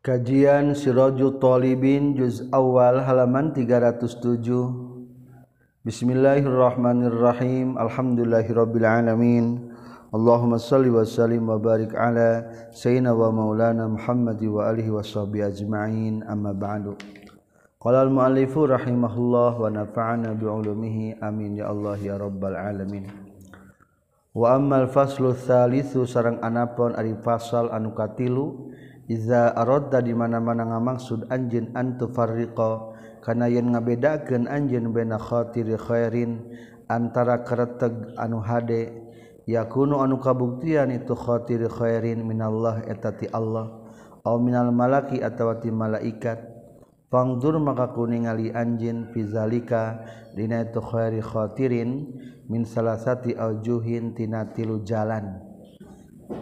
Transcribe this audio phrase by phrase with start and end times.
[0.00, 4.32] Kajian Siraju Tolibin Juz Awal halaman 307
[5.84, 7.76] Bismillahirrahmanirrahim.
[7.76, 9.76] Alhamdulillahirrabbilalamin
[10.08, 15.52] Allahumma salli wa sallim wa barik ala Sayyidina wa maulana Muhammadi wa alihi wa sahbihi
[15.52, 16.24] ajma'in.
[16.24, 16.96] Amma ba'du.
[17.76, 23.04] Qala al-mu'allifu rahimahullah wa nafa'ana bi'ulumihi amin ya Allah ya rabbal alamin.
[24.32, 28.72] Wa ammal faslu thalithu sarang anapon ari fasal anu katilu.
[29.10, 36.38] Iza arada di mana-mana ngamaksud anjin antu farriqa kana yen ngabedakeun anjeun baina khatiri khairin
[36.86, 38.94] antara kereteg anu hade
[39.50, 43.82] yakunu anu kabuktian itu khatiri khairin minallah eta ti Allah
[44.22, 46.46] au minal malaki atawa ti malaikat.
[47.10, 50.06] Pangdur maka kuningali anjin fizalika
[50.38, 52.14] dina itu khairi khatirin
[52.46, 55.42] min salasati aujuhin tina tilu jalan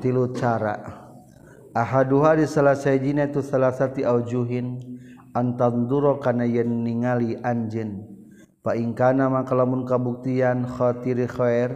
[0.05, 1.08] tilu cara.
[1.79, 4.83] ahaduha di salah sayjina itu salah satu aujuhin.
[5.31, 8.03] Antanduro kana yen ningali anjeun.
[8.59, 11.71] Fa ingkana maka lamun kabuktian khatiri khair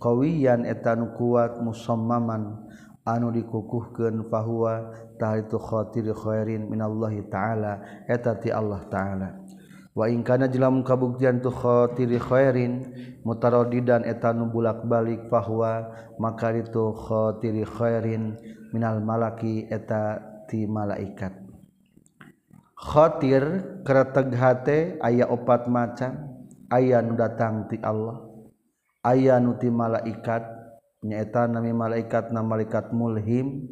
[0.00, 2.64] qawiyan etan kuat musammaman.
[3.02, 9.28] Anu dikukuhkeun fahuwa tahritu khatiri khairin minallahi taala eta ti Allah taala.
[9.92, 12.80] Wa ingkana jelam kabuktian tu khatiri khairin
[13.26, 18.38] mutaradidan etan bulak-balik fahuwa maka itu khatiri khairin.
[18.72, 21.36] minal malaki eta ti malaikat.
[22.74, 23.44] Khotir
[23.86, 26.42] kereteg hate ayah opat macam
[26.74, 28.26] ayah nu datang ti Allah
[29.06, 30.42] ayah nu ti malaikat
[31.06, 33.70] nyaeta nami malaikat na malaikat mulhim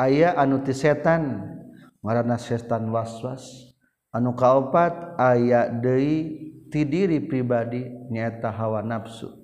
[0.00, 1.52] ayah anu ti setan
[2.00, 3.76] ngaranna setan waswas
[4.08, 9.36] anu kaopat ayah deui ti diri pribadi nyaeta hawa nafsu.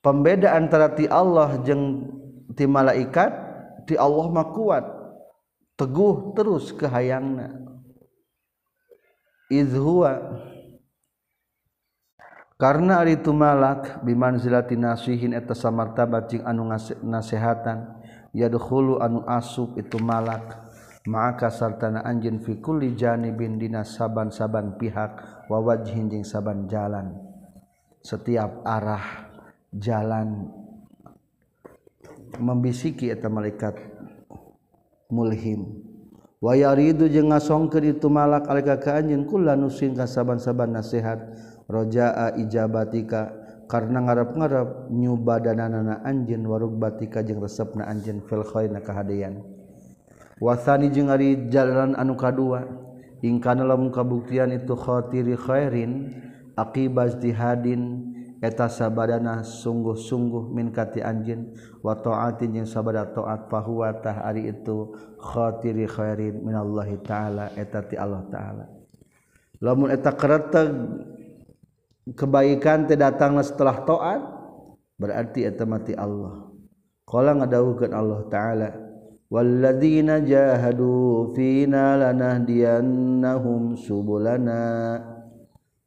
[0.00, 2.07] Pembeda antara ti Allah jeung
[2.54, 3.32] ti malaikat
[3.88, 4.84] ti Allah mah kuat.
[5.78, 7.54] Teguh terus ke kehayangna
[9.46, 10.42] izhuwa
[12.58, 16.66] karena ari tu malak bimanzilati nasihin eta samartabat jeung anu
[17.06, 17.94] nasehatan.
[18.34, 20.66] Yadkhulu anu asub itu malak.
[21.06, 27.14] Maka sartana anjeun fi kulli janibin dina saban-saban pihak wa wajhin jeung saban jalan.
[28.02, 29.30] Setiap arah
[29.70, 30.57] jalan
[32.36, 33.80] membisiki eta malaikat
[35.08, 35.80] mulhim
[36.44, 41.24] wayaridu jeung ngasongkeun itu malak alika ka anjeun kula nusing ka saban-saban nasihat
[41.64, 43.48] rojaa ijabatika.
[43.68, 49.44] Karena ngarep-ngarep nyu badanana anjeun warugbatika jeung resepna anjeun fil khairna kahadean.
[50.40, 52.64] Wasani jeung ari jalan anu kadua
[53.20, 56.16] ingkana lamun kabuktian itu khatiri khairin
[56.56, 58.16] aqibaz jihadin.
[58.38, 61.50] Eta sabadana sungguh-sungguh minkati anjin
[61.82, 67.98] wa taatin jeung sabada taat fahuwa tah ari itu khatiri khairin minallahi taala eta ti
[67.98, 68.64] Allah taala.
[69.58, 70.70] Lamun eta kereteg
[72.14, 74.22] kebaikan teh datangna setelah taat
[74.94, 76.46] berarti eta mati Allah.
[77.02, 78.70] Qala ngadawukeun Allah taala
[79.28, 85.17] walladzina jahadu fina lanahdiyannahum subulana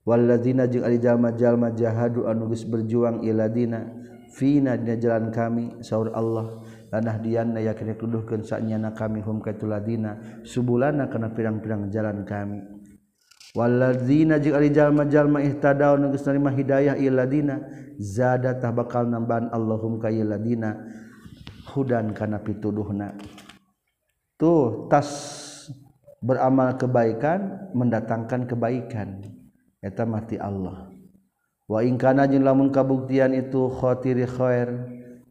[0.02, 4.02] Waladzina jeung alijallma-jalma jahadu anuges berjuang iladina
[4.32, 6.64] Vina dina jalan kami sahur Allah.
[6.88, 12.64] Tanah Diana yakin tuduhkan saknyana kami hum katuladina subulana kana pirang-pirang jalan kami.
[13.52, 17.60] Waladzina jeung alijallma-jalma ihtadaw nugus narima hidayah iladina
[18.00, 20.80] zada tah bakal nambahan Allahum ka iladina
[21.76, 23.12] hudan kana pituduhna.
[24.40, 25.12] Tuh tas
[26.24, 29.41] beramal kebaikan mendatangkan kebaikan.
[29.82, 30.94] eta mati Allah.
[31.66, 34.70] Waingkana jin lamun kabuktian itu khotiri khair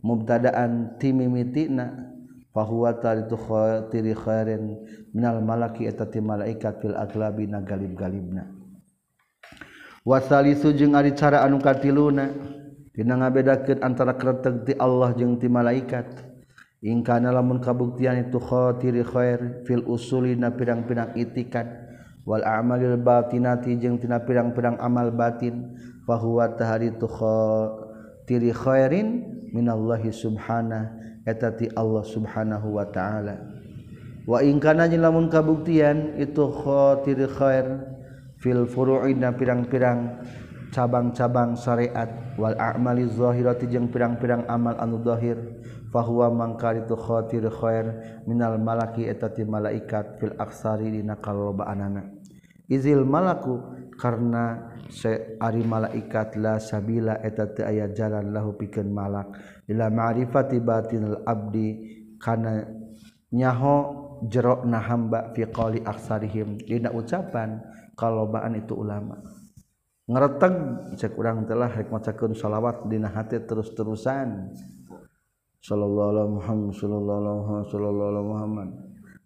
[0.02, 2.10] mubtadaan timimitina
[2.50, 4.82] fahuwata itu khotiri khairin
[5.14, 8.50] minal malaki eta ti malaikat fil aglabi na galib-galibna.
[10.02, 12.32] Wasalisu jeung ari cara anu katiluna
[12.90, 16.26] dina ngabedakeun antara kretek ti Allah jeung ti malaikat.
[16.80, 21.89] Ingkana lamun kabuktian itu khotiri khair fil usuli na pirang-pirang itikad
[22.24, 27.08] wal amalil batinati jeung tina pirang-pirang amal batin fahuwa tahari tu
[28.28, 30.94] tiri khairin minallahi subhana
[31.26, 33.36] eta ti Allah subhanahu wa ta'ala.
[34.28, 37.66] Wa in kana jeung lamun kabuktian itu khatiri khair
[38.38, 40.22] fil furu'ina pirang-pirang
[40.70, 42.08] cabang-cabang syariat.
[42.38, 45.36] Wal a'mali zahirati jeung pirang-pirang amal anu zahir.
[45.90, 47.86] fahuwa mangkar itu khawatir khair
[48.24, 52.06] minal malaki etati malaikat fil aksari dina kalobaanana.
[52.70, 53.58] Izil malaku
[53.98, 59.34] karena se ari malaikat la sabila etati ayat jalan lahu pikeun malak.
[59.66, 61.68] Ila ma'rifati batinil abdi
[62.22, 62.62] kana
[63.34, 63.76] nyaho
[64.30, 66.62] jerok na hamba fi qali aksarihim.
[66.62, 67.58] Dina ucapan
[67.98, 69.18] kalobaan itu ulama.
[70.10, 70.54] Ngereteg
[70.98, 74.54] cek urang telah rek macakeun salawat dina hati terus-terusan.
[75.60, 78.68] Shallallahu Muhammad Shallallahu sallallahu Muhammad.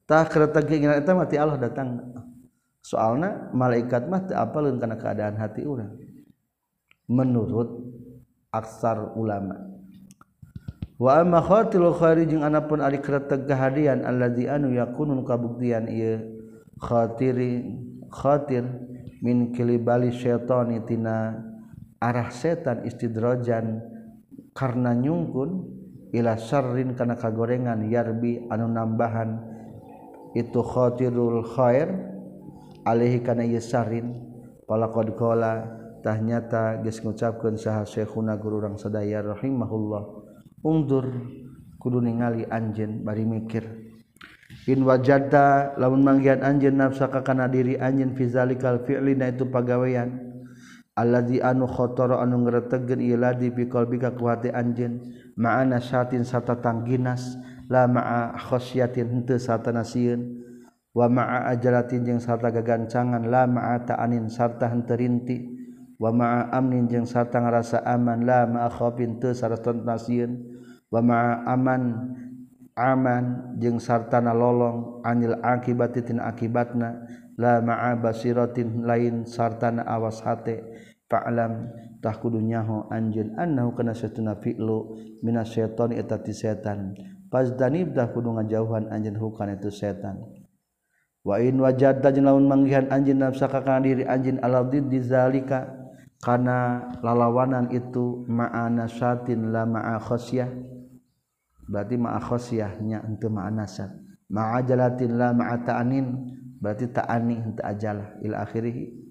[0.04, 2.02] Tah kereta keinginan eta mati Allah datang.
[2.84, 5.94] Soalna malaikat mah teu apa kana keadaan hati urang.
[7.08, 7.70] Menurut
[8.52, 9.56] aksar ulama.
[11.00, 16.22] Wa amma khatil khairi jeung anapun ari kretek kehadian allazi anu yakunun kabuktian ieu
[16.78, 17.66] khatiri
[18.12, 18.62] khatir
[19.18, 21.40] min kilibali syaitani tina
[21.98, 23.82] arah setan istidrojan
[24.54, 25.66] karena nyungkun
[26.14, 29.42] ila syarrin kana kagorengan yarbi anu nambahan.
[30.34, 31.90] Itu khatirul khair
[32.86, 34.14] alaihi kana yasarin
[34.66, 35.66] palaqad qala
[36.02, 40.02] tah nyata geus ngucapkeun saha syekhuna guru urang sadaya rahimahullah.
[40.62, 41.06] Ungdur
[41.82, 43.66] kudu ningali anjeun bari mikir.
[44.70, 50.34] In wajadta lamun manggian anjeun nafsaka kana diri anjeun fi zalikal fi'li na itu pagawean
[50.94, 54.54] alladzi anu khatara anu ngretegkeun ieu ladi fi qalbika ku hati
[55.38, 57.38] maana syatin sarta tangginas
[57.70, 60.42] la ma'a khosyatin henteu sarta nasieun
[60.94, 65.54] wa ma'a ajalatin jeung sarta gagancangan la ma'a ta'anin sarta henteu rinti.
[65.94, 70.42] Wa ma'a amnin jeung sarta ngarasa aman la ma'a khaufin teu sarta nasieun
[70.90, 72.10] wa ma'a aman
[72.74, 77.06] aman jeung sartana lolong anil akibati akibatna
[77.38, 80.66] la ma'a basiratin lain sartana awas hate.
[81.06, 81.70] Fa'lam
[82.04, 84.92] tah kudu nyaho anjeun annahu kana satuna fi'lu
[85.24, 86.92] minas syaitan eta ti setan.
[87.32, 90.20] Pasdanib dah kudu ngajauhan anjeun hukana itu setan.
[91.24, 95.72] Wa in wajadta jeung lamun manggihan anjeun nafsaka kana diri anjeun aladid di zalika
[96.20, 100.52] kana lalawanan itu ma'ana satin la ma'a khasyah.
[101.64, 106.06] Berarti ma'akhosiyahnya untuk ma'anasat ma'ajalatin la ma'ata'anin
[106.60, 109.03] berarti ta'ani untuk ajalah ila akhirih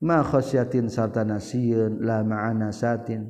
[0.00, 3.28] ma'akhosiyatin sartana siyun la ma'anasatin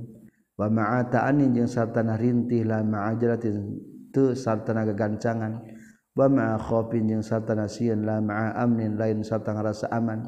[0.54, 3.74] wa ma'ata'anin yang sartana rintih la ma'ajalatin
[4.14, 5.62] tu sartana kegancangan
[6.14, 10.26] wa ma'akhofin yang sartana siyun la ma'amnin lain sartana rasa aman.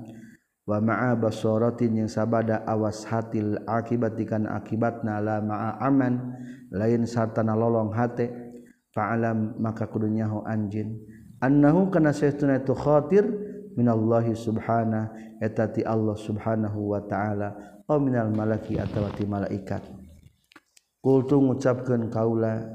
[0.62, 6.38] Wa ma'a basaratin yang sabada awas hatil akibat ikan akibatna la ma'a aman
[6.70, 8.30] lain sartana lolong hate
[8.94, 11.02] fa'alam maka kudunya ho anjin.
[11.42, 13.26] Annahu kana saytuna itu khatir
[13.76, 19.82] minallahi subhana etati Allah subhanahu wa ta'ala o minal malaki atawati malaikat.
[21.02, 22.70] Kultu ngucapkan kaula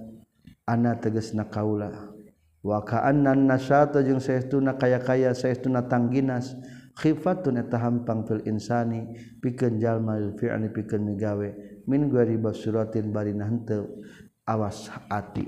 [0.68, 2.12] ana tegesna kaula.
[2.60, 6.52] Wa ka'annan nasyata jeung saestuna kaya-kaya saestuna tangginas
[7.00, 9.08] khifatun eta hampang fil insani
[9.40, 11.48] pikeun jalma fi'ani pikeun migawe
[11.88, 14.04] min gari basuratin bari henteu
[14.44, 15.48] awas hati.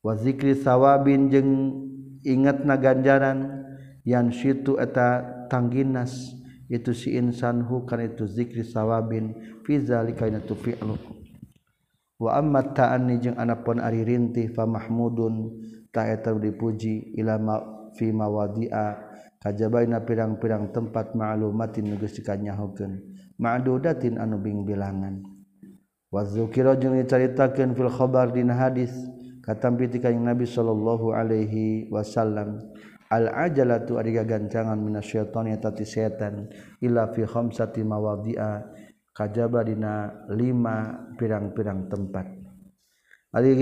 [0.00, 1.52] Wa zikri sawabin jeung
[2.24, 3.68] ingatna ganjaran
[4.02, 6.34] yang situ eta tangginas
[6.66, 10.96] itu si insan hu kan itu zikri sawabin fi zalika tu fi'lu
[12.18, 15.54] wa amma ta'anni jeung anapun ari rintih fa mahmudun
[15.94, 17.56] ta eta dipuji ila ma
[17.94, 19.12] fi mawadi'a
[19.42, 22.98] kajabaina pirang-pirang tempat ma'lumatin nu geus dikanyahokeun
[23.38, 25.22] ma'dudatin anu bing bilangan
[26.10, 28.90] wa dzukira jeung dicaritakeun fil khabar dina hadis
[29.42, 32.62] katampi ti kanjing Nabi sallallahu alaihi wasallam.
[33.12, 36.48] Al ajalatu ari gagancangan minasyaiton eta ti setan
[36.80, 38.64] illa fi khamsati mawadhi'a
[39.12, 42.26] kajaba dina lima pirang-pirang tempat.
[43.32, 43.52] Ari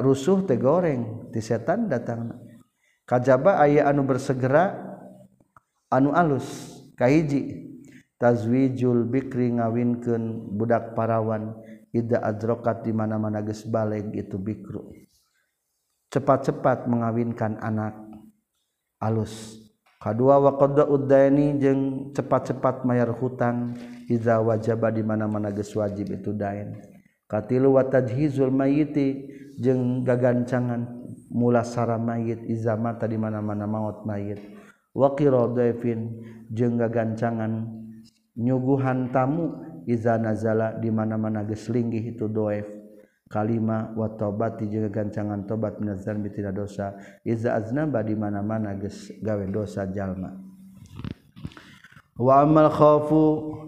[0.00, 2.36] rusuh teh goreng ti setan datang
[3.08, 4.76] kajaba aya anu bersegera
[5.88, 7.72] anu aluskahhiji
[8.20, 11.56] tazwijul Bikri ngawinken budak parawan
[11.96, 14.92] Ida adrokat di mana-mana gesbalik itu Bikru.
[16.12, 18.05] Cepat-cepat mengawinkan anak
[19.06, 19.62] alus.
[20.02, 23.74] K2 waqada Udaini jeung cepat-cepat mayyar hutang
[24.06, 29.26] Iza wajaba di mana-mana ges wajib itu dainkatil watajhizul mayiti
[29.58, 30.86] jeung gagancangan
[31.34, 34.38] mulasara mayit iza mata di mana-mana maut mayit.
[34.94, 36.22] Wakiro devin
[36.54, 37.66] jeung gagancangan
[38.38, 39.58] nyuguhan tamu
[39.90, 42.75] iza nazala di mana-mana geslinggih itu doef
[43.26, 46.94] kalima watobati juga gancangan tobat minazan bitina dosa.
[47.26, 50.34] Iza aznaba di mana-mana geus gawe dosa jalma.
[52.16, 53.22] Wa amal khaufu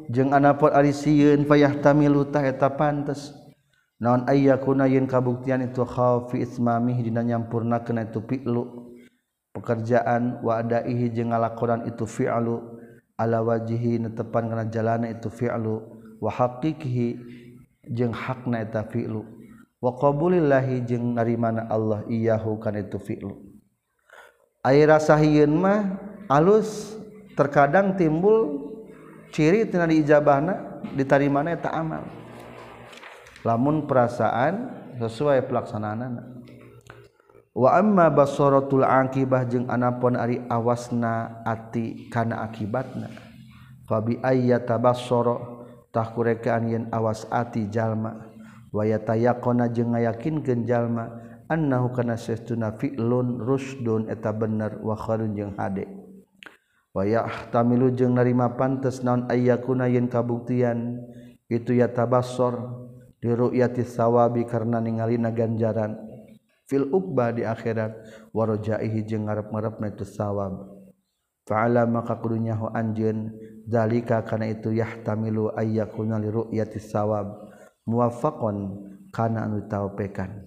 [0.08, 3.34] jeung anapot ari sieun fayahtamilu tah eta pantes.
[3.98, 8.94] Naon ayyakuna yen kabuktian itu khauf fi ismamih dina nyampurnakeun itu fi'lu
[9.58, 12.78] pekerjaan wa adaihi jeung ngalakonan itu fi'lu.
[13.18, 15.98] Ala wajhi netepan kana jalana itu fi'lu.
[16.22, 17.06] Wa haqiqihi
[17.90, 19.37] jeung hakna eta fi'lu.
[19.78, 23.34] waqabulillahi jeung narimana Allah iyahu kana itu fi'lu
[24.66, 26.98] ai rasa hieun mah alus
[27.38, 28.68] terkadang timbul
[29.32, 32.04] ciri tina diijabahna ditarimana eta amal.
[33.46, 36.42] Lamun perasaan sesuai pelaksanaanana.
[37.54, 43.10] Wa amma basaratul aqibah jeung anapun ari awasna ati kana akibatna.
[43.88, 45.38] Fa bi ayyata basara
[45.90, 48.27] tah kurekaan yen awas ati jalma.
[48.74, 51.12] waya tayakona nga yakin genjallma
[51.48, 54.96] annahu kana saestuna fiun rusdun eta bener wa
[55.32, 55.88] jeung hade.
[56.92, 61.04] Wayah tamilu jeung narima pantes naon ayyakuna yen kabuktian
[61.48, 62.88] itu ya tabasor
[63.20, 66.08] diruyati sawabi karena ningalina ganjaran.
[66.68, 67.96] Fil ukba di akhirat
[68.36, 70.68] warojaihi jeung ngarep-ngarepna itu sawab
[71.48, 73.32] fa'ala maka kudunya hu anjeun
[73.64, 77.47] zalika kana itu yahtamilu ayyakuna li ru'yati sawab
[77.88, 80.44] muwafaqon kana anu taupekan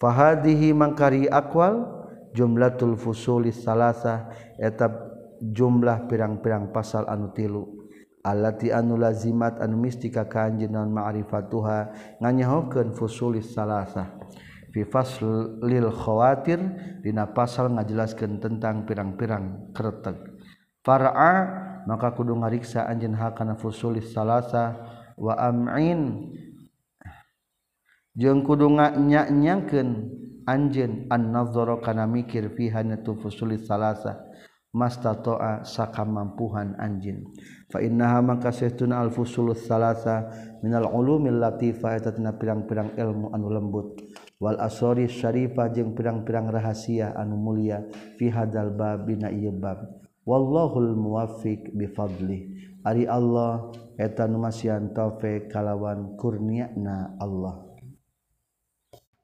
[0.00, 2.00] fahadihi mangkari akwal
[2.32, 4.88] jumlatul fusulis salasa eta
[5.40, 7.80] jumlah pirang-pirang pasal anu tilu.
[8.20, 11.78] Allati anu lazimat anu mistika ka anjeunna ma'rifatuha
[12.20, 14.12] nganyahokeun fusulis salasa
[14.76, 16.60] fi faslil khawatir
[17.00, 20.20] dina pasal ngajelaskeun tentang pirang-pirang kreteg
[20.84, 21.32] far'a
[21.88, 24.76] maka kudu ngariksa anjeun hakana fusulis salasa
[25.16, 26.28] wa am'in
[28.20, 29.88] jeung kudu nganyanyangkeun
[30.44, 34.28] anjeun annadzara kana mikir fiha natufusulis salasa
[34.76, 37.26] mastata'a sakamampuhan anjin.
[37.72, 40.30] Fa innaha maka sahtuna alfusulus salasa
[40.62, 43.98] minal ulumil latifa eta tina pirang-pirang ilmu anu lembut.
[44.36, 47.82] Wal asori syarifah jeung pirang-pirang rahasia anu mulia
[48.20, 49.80] fi hadal bab bina ieu bab.
[50.28, 52.52] Wallahul muwaffiq bi fadli
[52.84, 57.69] ari Allah eta nu masihan taufik kalawan kurniana Allah.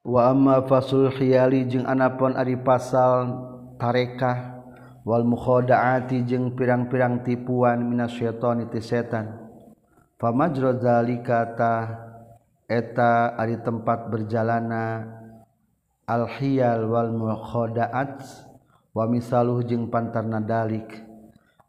[0.07, 3.27] wama fasul khiali jeung anapun ari pasal
[3.75, 4.63] tarekah
[5.03, 9.51] wal mukhadaati jeung pirang-pirang tipuan minasyaitani ti setan.
[10.17, 11.75] Famajra zalika ta
[12.71, 15.05] eta ari tempat berjalana
[16.07, 18.23] al khiyal wal mukhadaat
[18.95, 21.03] wa misaluh jeung pantarna dalik.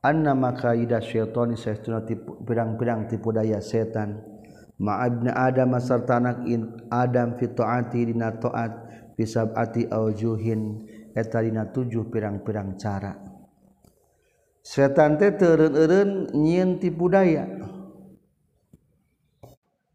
[0.06, 2.06] Anna makaida syaitani saestuna
[2.46, 4.37] pirang-pirang tipu daya setan
[4.78, 6.46] maabna Adam serta anak
[6.90, 8.72] Adam fitoati dina taat
[9.18, 10.86] fisabati aujuhin
[11.18, 13.14] eta dina tujuh pirang-pirang cara.
[14.62, 17.48] Setan teh teureun-eureun nyieun tipu daya.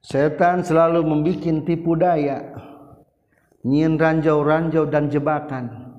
[0.03, 2.57] Setan selalu membuat tipu daya.
[3.63, 5.93] Nyieun ranjau-ranjau dan jebakan.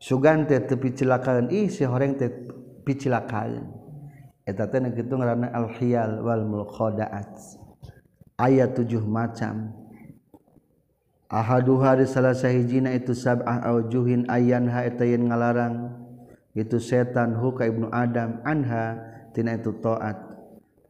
[0.00, 2.32] Sugan teh teu picilakaeun ih si horeng teh
[2.88, 3.68] picilakaeun
[4.48, 7.59] eta teh kitu ngaranna al-hiyal wal mulkhadaat
[8.40, 9.76] ayat tujuh macam.
[11.30, 15.94] Ahadu hari salah sahijina itu sabah aujuhin ayanha etayin ngalarang.
[16.56, 18.98] Itu setan huka Ibnu Adam anha
[19.30, 20.18] tina itu taat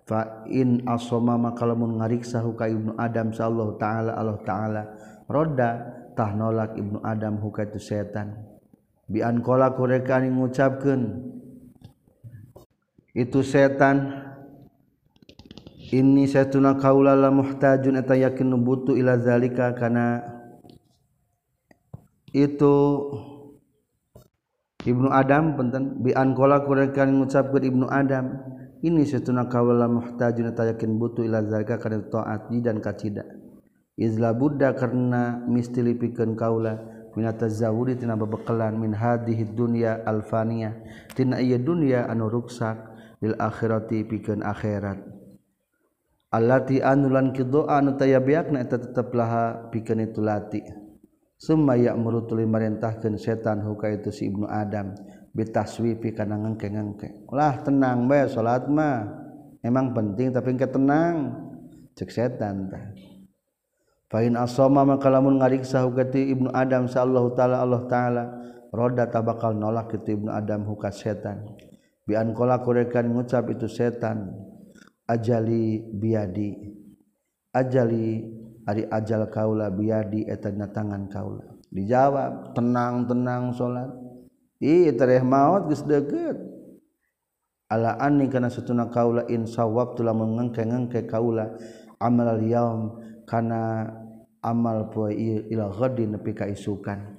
[0.09, 4.83] fa in asoma maka lamun ngariksa huka Ibnu Adam sallallahu taala Allah taala
[5.29, 5.71] roda
[6.17, 8.41] tah nolak Ibnu Adam huka itu setan.
[9.05, 11.29] Bi an qala kurekan ngucapkeun
[13.13, 14.17] itu setan
[15.91, 20.23] ini saya tuna kaula la muhtajun eta yakin butuh ila zalika kana
[22.31, 22.77] itu
[24.81, 28.57] Ibnu Adam punten bi an qala kurekan ngucapkeun Ibnu Adam.
[28.81, 33.29] Ini satuna kaula la muhtajun eta yakin butuh ila zalika kana taat dan kacida.
[34.01, 36.81] Izla budda karena mistili pikeun kaula
[37.13, 40.81] min tazawudi tina babekalan min hadhihi dunya alfaniyah
[41.13, 42.81] tina ieu dunya anu ruksak
[43.21, 45.20] lil akhirati pikeun akhirat
[46.31, 50.63] Allahati anulan kidoa anu taya biakna eta tetep laha pikeun itu lati.
[51.35, 54.95] Summa ya'muru tuluy marintahkeun setan huka itu si ibnu adam
[55.35, 57.27] bitaswifi kana ngengke-ngengke.
[57.35, 59.11] Lah tenang bae salat mah.
[59.59, 61.35] Emang penting tapi engke tenang.
[61.99, 62.95] Cek setan tah.
[64.07, 68.25] Fa in asama maka lamun ngariksa huka ibnu adam sallallahu taala Allah taala
[68.71, 71.43] roda tabakal nolak itu ibnu adam huka setan.
[72.07, 74.50] Bi an qala kurekan ngucap itu setan
[75.11, 76.55] ajali biadi.
[77.51, 78.23] Ajali
[78.63, 81.59] hari ajal kaula biadi etanya tangan kaula.
[81.71, 83.91] Dijawab tenang tenang salat
[84.63, 86.39] ih tereh maut geus deukeut.
[87.71, 91.55] Ala anni kana satuna kaula in sawab tulah mengengke-ngengke kaula
[92.03, 93.87] amal yaum kana
[94.43, 97.19] amal poe ila ghadin nepi ka isukan.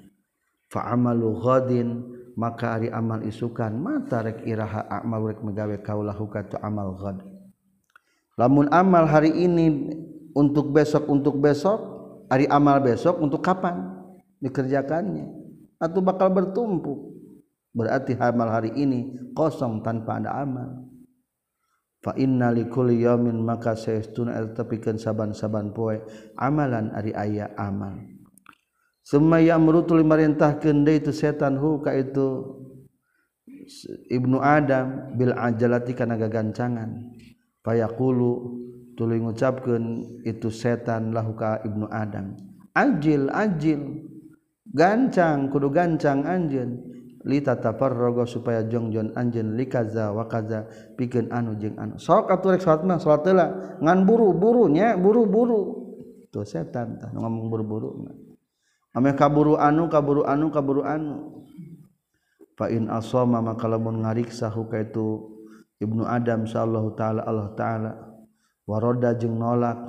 [0.72, 1.88] Fa amalu ghadin
[2.36, 7.31] maka ari amal isukan mata rek iraha amal rek megawe kaula hukatu amal ghad
[8.40, 9.92] lamun amal hari ini
[10.36, 11.80] untuk besok untuk besok
[12.32, 13.92] hari amal besok untuk kapan?
[14.40, 15.28] Dikerjakannya.
[15.78, 17.12] Atau bakal bertumpuk.
[17.72, 20.92] Berarti amal hari ini kosong tanpa ada amal.
[22.02, 26.02] Fa inna likulli yaumin maka saestuna tepikeun saban-saban poe
[26.34, 27.94] amalan ari aya amal.
[29.06, 32.58] Summa ya'muru limarintahkeun deui itu setan hu ka itu
[34.10, 36.90] ibnu adam bil ajalati kana gagancangan
[37.62, 38.32] fayaqulu
[38.98, 42.38] tuluy ngucapkeun itu setan lahu ka ibnu adam.
[42.72, 44.08] Ajil ajil
[44.70, 46.90] gancang kudu gancang anjeun.
[47.22, 50.66] Li tataparraga supaya jongjon anjeun li kaza wa kaza.
[50.98, 52.02] Pikeun anu jeung anu.
[52.02, 55.82] Sok atuh rek salat mah salat heula ngan buru-buru nya buru-buru.
[56.34, 57.90] Tuh setan tah ngomong buru-buru
[58.92, 61.46] ame kaburu anu kaburu anu kaburu anu.
[62.60, 65.31] Fa in asoma maka lamun ngariksa hukaitu
[65.82, 67.92] Ibnu Adam sallallahu taala Allah taala.
[68.70, 69.82] Waroda jeung nolak.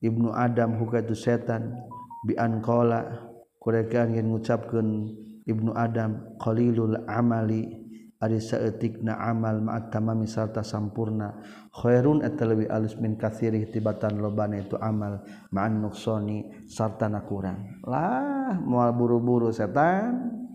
[0.00, 1.76] Ibnu Adam huka itu setan.
[2.24, 3.28] Bian qala
[3.60, 5.12] kurekaan yang ngucapkeun
[5.44, 7.84] Ibnu Adam qalilul amali
[8.18, 11.38] ari saeutikna amal ma'at tamami sarta sampurna.
[11.70, 17.84] Khairun eta leuwih alus min katsirih tibatan lobana itu amal ma'an nuqsani sarta na kurang.
[17.84, 20.47] Lah moal buru-buru setan.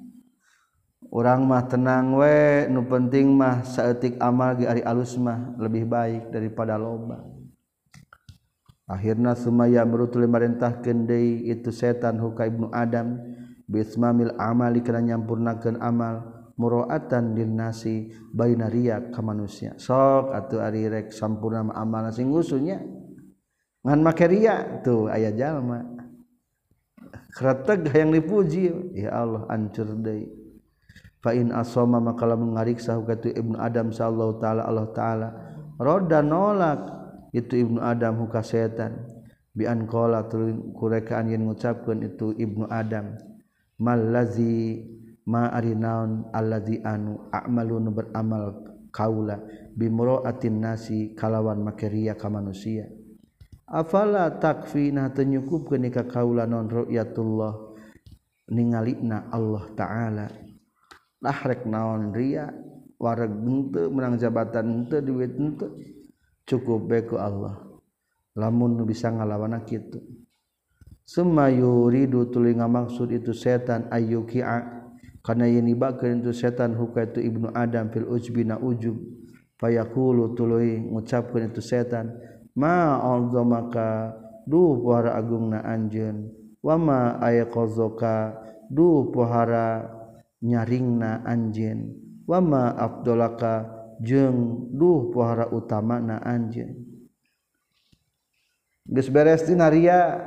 [1.14, 6.34] orang mah tenang we nu penting mah saeutik amal ge ari alus mah lebih baik
[6.34, 7.22] daripada loba.
[8.90, 13.22] Akhirna sumaya merutul marintahkeun deui itu setan huka ibnu adam
[13.70, 19.78] bismamil amali kana nyampurnakeun amal muraatan lin nasi baina riya ka manusia.
[19.78, 22.82] Sok atuh ari rek sampurna amal sing usunya
[23.86, 25.94] ngan make riya tuh aya jalma.
[27.34, 28.70] Kretek yang dipuji.
[28.94, 30.43] Ya Allah ancur deui.
[31.24, 35.30] fain asoma makala mengariksa hukatu ibnu Adam sallallahu taala Allah taala.
[35.80, 36.84] Roda nolak
[37.32, 39.08] itu ibnu Adam huka setan.
[39.56, 43.16] Bian kola tulun kurekaan yang mengucapkan itu ibnu Adam.
[43.80, 44.84] Malazi
[45.24, 48.46] ma arinaun allazi anu a'malun beramal
[48.92, 49.40] kaula.
[49.74, 52.86] Bimroatin nasi kalawan makeria ka manusia.
[53.70, 57.74] Afala takfina tenyukup kenika kaula non ru'yatullah.
[58.54, 60.28] Ningalina Allah taala.
[61.24, 62.52] Lah rek naon ria
[63.00, 65.72] wareg henteu menang jabatan henteu duit henteu
[66.44, 67.56] cukup beku Allah.
[68.36, 70.02] Lamun bisa ngalawan gitu
[71.04, 74.84] semayuridu tulinga maksud itu setan ayyuki'a
[75.24, 79.00] karena yang dibakar itu setan huka itu ibnu Adam fil ujbina ujub.
[79.56, 82.12] Fayaqulu tuluy ngucapkeun itu setan.
[82.60, 83.00] Ma
[83.48, 84.12] maka
[84.44, 86.28] duh pohara agungna anjeun.
[86.60, 88.36] Wa ma ayaqazaka
[88.68, 89.88] duh pohara
[90.44, 91.96] nyaringna anjen
[92.28, 93.72] wama Abdullaka
[94.04, 96.84] jeng duh pohara utama na anjen
[98.84, 100.20] Gus berestin Arya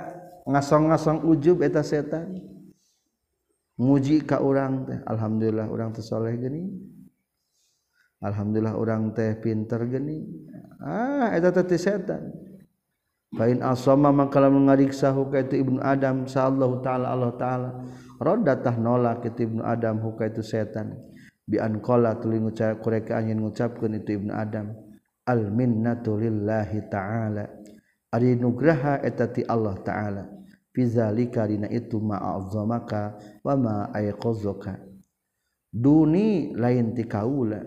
[0.48, 2.40] ngasong-ngasong ujub eta setan.
[3.76, 6.64] Nguji ka urang teh alhamdulillah urang teh soleh geni.
[8.24, 10.24] Alhamdulillah urang teh pinter geni.
[10.80, 12.32] Ah eta teh setan.
[13.36, 17.70] Pain asama maka lamun ngariksa ka itu Ibnu Adam sallallahu taala Allah taala.
[18.20, 20.96] rodatah nolak itu Ibnu Adam huka itu setan.
[21.46, 24.74] Bian qala tuluy ngucap kureka anjeun ngucapkeun itu Ibnu Adam.
[25.26, 27.44] Al minnatu lillahi ta'ala.
[28.10, 30.24] Ari nugraha eta ti Allah ta'ala.
[30.70, 34.86] Fizalika dina itu ma azamaka wa ma ayqazaka
[35.76, 37.60] duni lain ti kaula.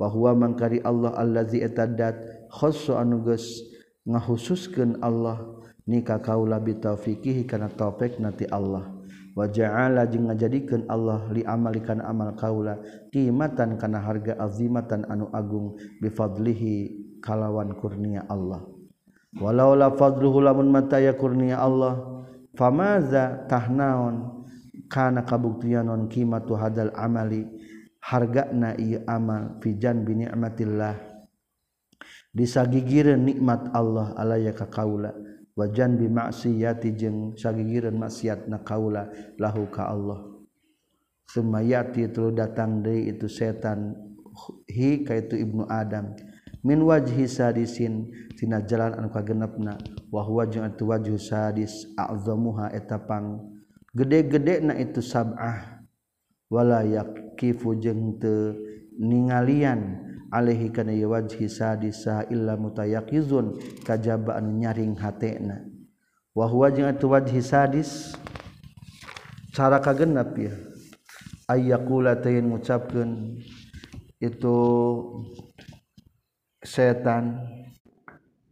[0.00, 3.60] Wa huwa mangkari Allah allazi etadat khossu anugus
[4.06, 5.58] ngahususkeun Allah.
[5.90, 8.99] Nikah kaula bitaufiqihi kana taufik nati Allah.
[9.36, 12.82] waja'ala jeung ngajadikeun Allah liamalikan amal kaula
[13.14, 18.64] qimatan kana harga azimatan anu agung bifadlihi kalawan kurnia Allah.
[19.38, 22.26] Walaula fadluhu lamun mataya kurnia Allah
[22.58, 24.42] famaza tahnaon
[24.90, 27.46] kana kabuktian non qimatu hadal amali
[28.02, 30.98] hargana ieu amal fijan bi ni'matillah.
[32.34, 35.14] Disagigireun nikmat Allah alaya ka kaula.
[35.58, 40.26] wajan bimaksiyati jeung sagigirun maksiat na kaula lahu ka Allah.
[41.30, 43.94] Sumayati itu datang deui itu setan
[44.66, 46.10] hi kaitu ibnu adam.
[46.66, 49.78] Min wajhi sadisin tina jalan anu kagenepna.
[50.10, 53.46] Wa huwa jeung atu wajhu sadis azamuha eta pang
[53.94, 55.86] gede-gede na itu sab'ah.
[56.50, 58.58] Wala yakifu jeung teu
[58.98, 60.09] ningalian.
[60.30, 65.66] alaihi kana wajhi sadisa illa mutayaqizun kajaba anu nyaring hatena
[66.34, 68.14] wa huwa jeung atu wajhi sadis
[69.50, 70.54] cara kagenep ya
[71.50, 73.42] ayyaqula tayin ngucapkeun
[74.20, 74.56] itu
[76.60, 77.40] setan.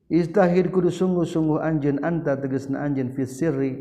[0.08, 3.72] Istahir kudu sungguh-sungguh anjeun anta tegasna anjeun fi sirri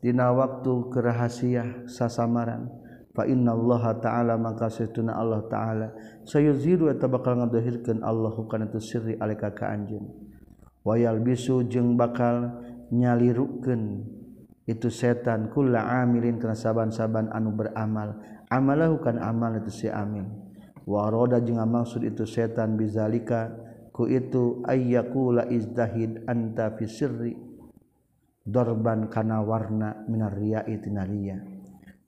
[0.00, 2.72] dina waktu kerahasia sasamaran.
[3.18, 5.90] fa inna Allah ta'ala maka setuna Allah ta'ala
[6.22, 10.06] sayuziru eta bakal ngadohirkeun Allah kana tu sirri alika ka anjeun.
[10.86, 12.62] Wayal bisu jeung bakal
[12.94, 14.06] nyalirukeun
[14.70, 18.22] itu setan kula amilin kana saban-saban anu beramal.
[18.46, 20.30] Amalahu kan amal itu si amin.
[20.86, 23.50] Waroda jeung maksud itu setan bizalika
[23.90, 27.34] ku itu ayyakula izdahid anta fi sirri
[28.46, 30.62] dorban kana warna minar riya.
[30.64, 31.57] itinariya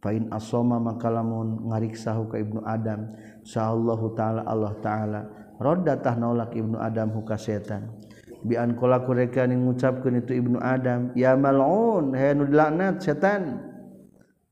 [0.00, 3.12] Fain asoma maka lamun ngariksahu ka ibnu Adam
[3.44, 5.20] sallallahu taala Allah taala
[5.60, 8.00] rodda tah nolak ibnu Adam huka setan.
[8.40, 13.60] Bi an qala kureka ning ngucapkeun itu ibnu Adam ya mal'un haye nu dilaknat setan.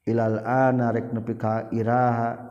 [0.04, 2.44] Ilal ana rek nepi ka iraha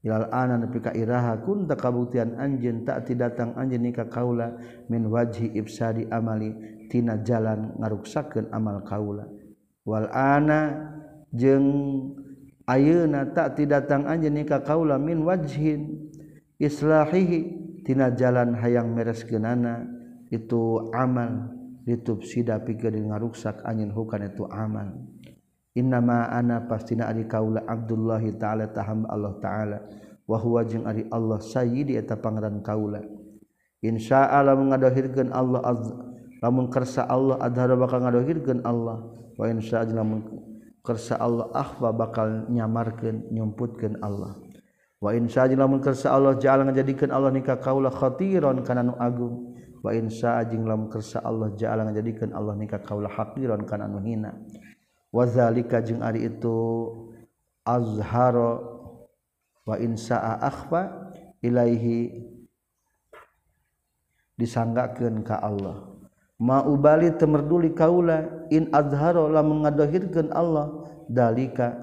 [0.00, 4.56] ilal ana nepi ka iraha kun takabutian anjeun tak ti datang anjeun ka kaula
[4.88, 6.52] min wajhi ibsadi amali
[6.88, 9.28] tina jalan ngaruksakeun amal kaula.
[9.84, 10.60] Wal ana
[11.32, 11.68] jeung
[12.68, 16.12] ayeuna tak ti datang anjeun ka kaula min wajhin
[16.60, 19.88] islahihi tina jalan hayang mereskeunana
[20.30, 21.50] itu amal
[21.82, 24.92] ditub sida pikeun ngaruksak anjeun hukana itu amal.
[25.72, 29.78] Innama ana pastina ari kaula Abdullah taala taham Allah taala
[30.28, 33.00] wa huwa jeung ari Allah sayyidi eta pangeran kaula.
[33.80, 35.64] Insyaallah mengadohirkeun Allah
[36.44, 39.00] lamun kersa Allah adhara bakal ngadohirkeun Allah
[39.34, 40.04] wa insyaallah
[40.82, 44.34] kersa Allah ahwa bakal nyamarkan nyumputkan Allah.
[45.02, 49.54] Wa insya lamun kersa Allah jalan ngajadikan Allah nikah kaulah khatiron karena nu agung.
[49.82, 54.30] Wa insya jing lamun kersa Allah jalan ngajadikan Allah nikah kaulah hakiron karena nu hina.
[55.10, 56.54] Wa zalika jeung ari itu
[57.66, 58.70] azharo.
[59.66, 62.26] Wa insya akhfa ilaihi
[64.38, 65.91] disanggakeun ka Allah.
[66.42, 70.74] maubali temerduli kaula in azharo lamun ngadahirkeun Allah
[71.06, 71.78] dalika.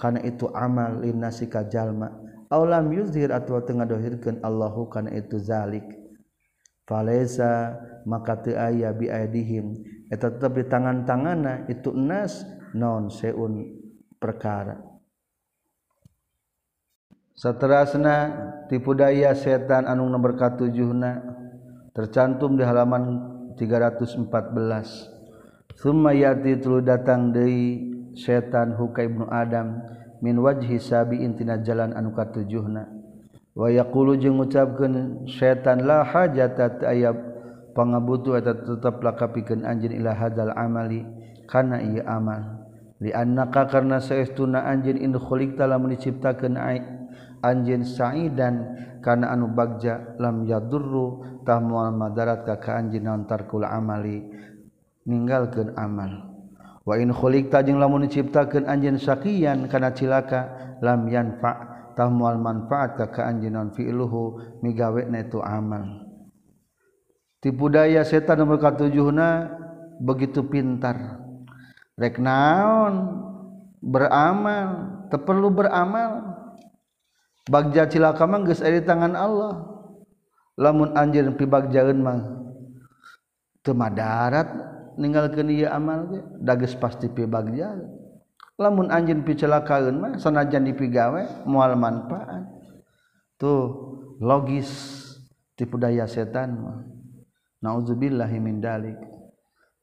[0.00, 2.08] Karena itu amal linasika jalma.
[2.48, 3.76] Aw lam yuzhir atawa teu
[4.40, 5.84] Allahu karena itu zalik.
[6.88, 7.76] Falaisa
[8.08, 13.78] maka teu aya bi aidihim eta di tangan-tanganna itu nas non seun
[14.16, 14.80] perkara.
[17.36, 18.16] Saterasna
[18.66, 20.74] tipu daya setan anu nomor 7
[21.94, 25.20] tercantum di halaman 314
[25.80, 29.80] Sumayati tulu datang Dei setan huka Ibnu Adam
[30.20, 32.84] min wajhi sabi intina jalan anu katujuhna.
[33.56, 37.16] Wayaqulu jeung ngucapkeun setan la hajata ayab
[37.72, 41.06] pangabutuh eta tetep lakapikeun anjeun ila hadzal amali
[41.48, 42.68] kana ieu amal.
[43.00, 46.60] Li annaka karna saestuna anjeun in khuliqta lamun diciptakeun
[47.40, 54.24] anjeun sa'idan kana anu bagja lam yadurru tah mual madarat ka kaanjeun naon tarkul amali
[55.08, 56.30] ninggalkeun amal.
[56.84, 61.52] Wa in khuliqta jeung lamun diciptakeun anjeun sakian kana cilaka lam yanfa
[61.96, 66.08] tah mual manfaat ka kaanjeun naon fi'luhu migawena itu amal.
[67.40, 69.48] Tipu daya setan nomor katujuhna
[69.96, 71.20] begitu pintar.
[71.96, 73.24] Rek naon?
[73.80, 74.68] Beramal
[75.08, 76.39] teu perlu beramal.
[77.50, 79.66] bagja cilaka mah geus di tangan Allah.
[80.54, 82.20] Lamun anjir pibagjaeun mah
[83.66, 84.46] teu madarat
[84.94, 87.74] ninggalkeun ieu amal ge da geus pasti pibagja
[88.60, 92.46] lamun anjir picelakaeun mah sanajan dipigawe moal manfaat.
[93.40, 93.72] Tuh
[94.20, 94.68] logis
[95.56, 96.78] tipu daya setan mah.
[97.60, 98.96] Naudzubillahi min dalik.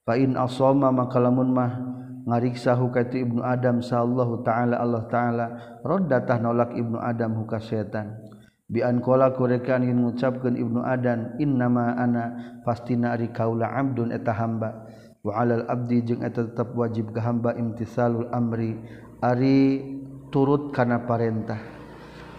[0.06, 1.97] Fa in asoma maka lamun mah
[2.28, 5.46] ngariksa hukaitu ibnu Adam sallallahu taala Allah taala
[5.80, 8.20] roddatah nolak ibnu Adam huka setan.
[8.68, 12.24] Bian kola kurekan yang mengucapkan ibnu Adam innama ana
[12.68, 14.84] pastina ari kaula abdun eta hamba.
[15.24, 18.76] Wa alal abdi jeung eta tetap wajib ke hamba imtisalul amri
[19.24, 19.88] ari
[20.28, 21.64] turut kana parentah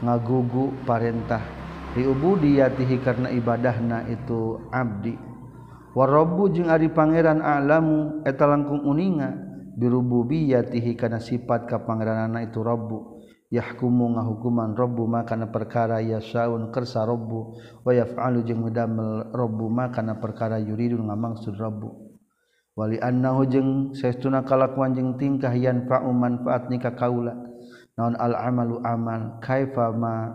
[0.05, 1.41] ngagugu parentah.
[1.97, 5.17] Diubudiyatihi karena ibadahna itu abdi.
[5.97, 9.48] Warbu jeung ari pangeran alamu eta langkung uninga.
[9.79, 13.23] birububiyatihi kana sifat ka pangeranana itu Rabbu.
[13.49, 17.57] Yahkumu ngahukuman Rabbu ma kana perkara yasaun kersa Rabbu.
[17.87, 21.89] Wa yaf'alu jeung mudamel Rabbu ma kana perkara yuridun ngamaksud Rabbu.
[22.77, 27.35] Wali annahu jeung saestuna kalakuan jeung tingkah yan fa'u manfaat nika kaula.
[27.97, 30.31] Naon al amalu amal kaifa ma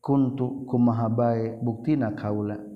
[0.00, 2.71] kuntu kumaha bae buktina kaula.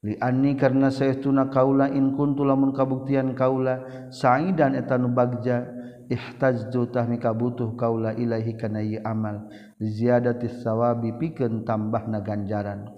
[0.00, 5.68] Liani karena saya tuna kaula in kuntu lamun kabuktian kaula sa'idan eta nu bagja
[6.08, 12.88] ihtajtu tah mika butuh kaula ilahi kana ieu amal ziyadati sawabi pikeun tambahna ganjaran.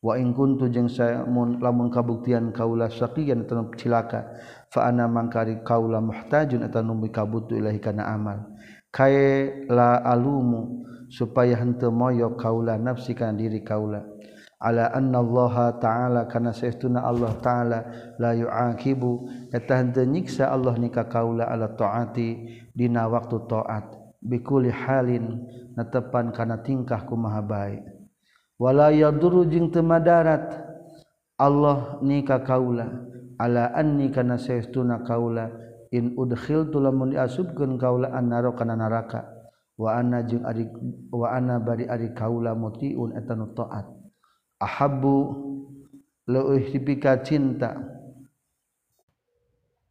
[0.00, 4.32] Wa in kuntu jeung saya mun lamun kabuktian kaula saqiyan eta nu cilaka
[4.72, 8.56] fa ana mangkari kaula muhtajun eta nu mika butuh ilahi kana amal.
[8.88, 10.80] Kae la alumu
[11.12, 14.16] supaya henteu moyo kaula nafsi kana diri kaula.
[14.58, 17.78] ala annallaha ta'ala kana saestuna Allah ta'ala
[18.18, 25.46] la yu'aqibu eta henteu nyiksa Allah nika kaula ala taati dina waktu taat bikuli halin
[25.78, 27.78] natepan kana tingkah kumaha bae
[28.58, 30.58] wala yadurru jeung teu madarat
[31.38, 33.06] Allah nika kaula
[33.38, 35.54] ala anni kana saestuna kaula
[35.94, 39.22] in udkhiltu lamun diasubkeun kaula annaro kana neraka
[39.78, 40.66] wa anna jeung ari
[41.14, 43.97] wa anna bari ari kaula mutiun eta nu taat.
[44.58, 45.34] ahabu
[46.26, 47.78] leuih dipika cinta.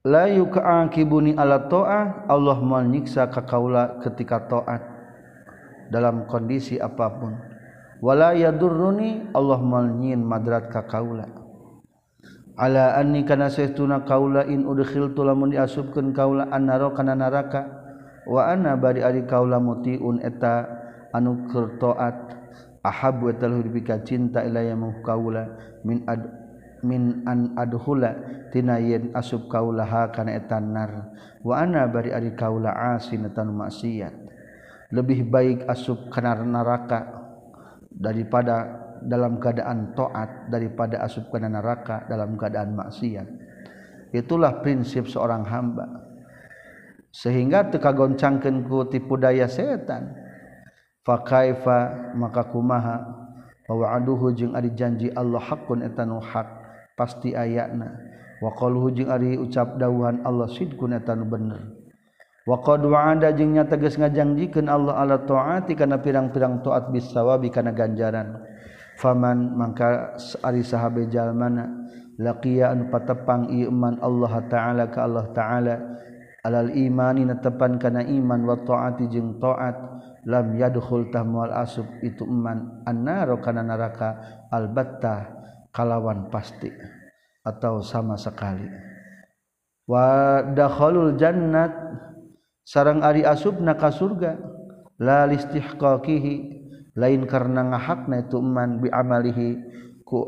[0.08, 4.84] La yuka'akibuni ala ta'ah Allah menyiksa kakaula ketika taat
[5.92, 7.36] dalam kondisi apapun.
[8.00, 11.48] Wala yadurruni Allah menyin madrat ka kaula
[12.58, 17.70] ala anni kana saytuna kaula in udkhiltu lamun diasubkeun kaula annara kana neraka
[18.26, 20.66] wa ana bari ari kaula mutiun eta
[21.14, 22.34] anu keur taat
[22.88, 25.44] ahabu talhubika cinta ilayya kaula
[25.84, 26.24] min ad
[26.86, 28.16] min an adhula
[28.54, 31.14] tina yen asub kaula ha kana etan nar.
[31.44, 34.14] Wa ana bari ari kaula asin etan maksiat.
[34.94, 37.04] Lebih baik asub kana neraka
[37.92, 43.28] daripada dalam keadaan taat daripada asub kana neraka dalam keadaan maksiat.
[44.16, 45.86] Itulah prinsip seorang hamba.
[47.12, 50.27] Sehingga teu kagoncangkeun ku tipu daya setan.
[51.08, 53.16] fakaifa maka kumaha?
[53.68, 56.48] Bahwa aduhu jeung ari janji Allah hakun etanu hak
[56.96, 58.00] pasti ayatna
[58.40, 61.76] waqaluhu jeung ari ucap dawuhan Allah sidkun etanu bener.
[62.48, 67.76] Wa qad wa'ada jeung nya tegas ngajanjikeun Allah ala taati kana pirang-pirang taat bisawabi kana
[67.76, 68.40] ganjaran.
[69.04, 70.16] Faman mangka
[70.48, 71.68] ari sahabe jalmana
[72.16, 75.76] laqiya an patepang iman Allah taala ka Allah taala.
[76.48, 79.76] Alal imani natepan kana iman wa taati jeung taat.
[80.26, 84.18] lam yadkhul mual asub itu man annaro kana neraka
[84.50, 85.30] albatta
[85.76, 86.72] kalawan pasti.
[87.46, 88.68] Atau sama sekali.
[89.88, 91.72] Wa dakhalul jannat.
[92.68, 94.36] Sarang ari asubna ka surga.
[95.00, 96.36] La listihqaqihi
[96.98, 99.50] lain karena ngahakna itu man bi amalihi.
[100.04, 100.20] Ku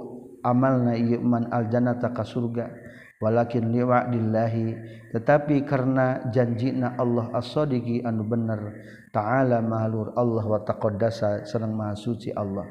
[0.45, 2.88] amalna ieu man al jannata ka surga.
[3.19, 4.67] walakin liwa'dillahi
[5.11, 8.79] tetapi karena janjina Allah as-sadiqi anu bener
[9.11, 12.63] ta'ala mahlur Allah wa taqaddasa sareng maha suci Allah.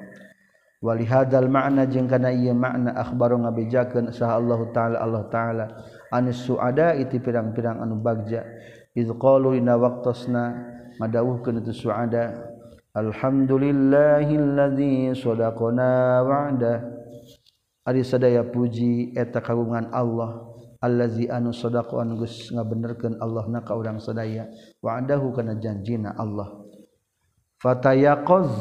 [0.78, 5.66] Wali hadal makna jeung kana ieu makna akhbaru ngabejakeun sah Allah taala Allah taala
[6.14, 8.46] anis suada iti pirang-pirang anu bagja.
[8.94, 10.54] Iz qalu inna waqtasna
[11.02, 12.46] madawuhkeun itu suada
[12.94, 16.97] alhamdulillahilladzi sadaqana wa'da.
[17.88, 20.44] Ari sadaya puji eta kagungan Allah
[20.84, 24.44] allazi anu sadaqan geus ngabenerkeun Allah na ka urang sadaya.
[24.84, 26.52] Wa'adahu kana janjina Allah.
[27.64, 28.52] Fatayaqaz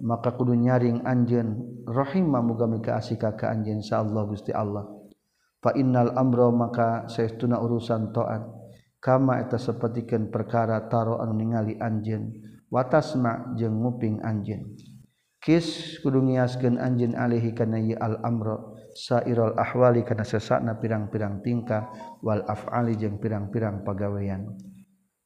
[0.00, 4.88] maka kudu nyaring anjeun rahimah muga mikaasika ka anjeun sa Allah Gusti Allah.
[5.60, 8.48] Fa innal amra maka saestuna urusan taat.
[8.96, 12.32] Kama eta sapertikeun perkara taro anu ningali anjeun.
[12.72, 14.72] Watasma jeung nguping anjeun.
[15.40, 18.60] Kis kudu ngiaskeun anjeun alaihi kana ieu al-amra
[18.92, 21.88] sairul ahwali kana sesakna pirang-pirang tingkah
[22.20, 24.52] wal af'ali jeung pirang-pirang pagawean.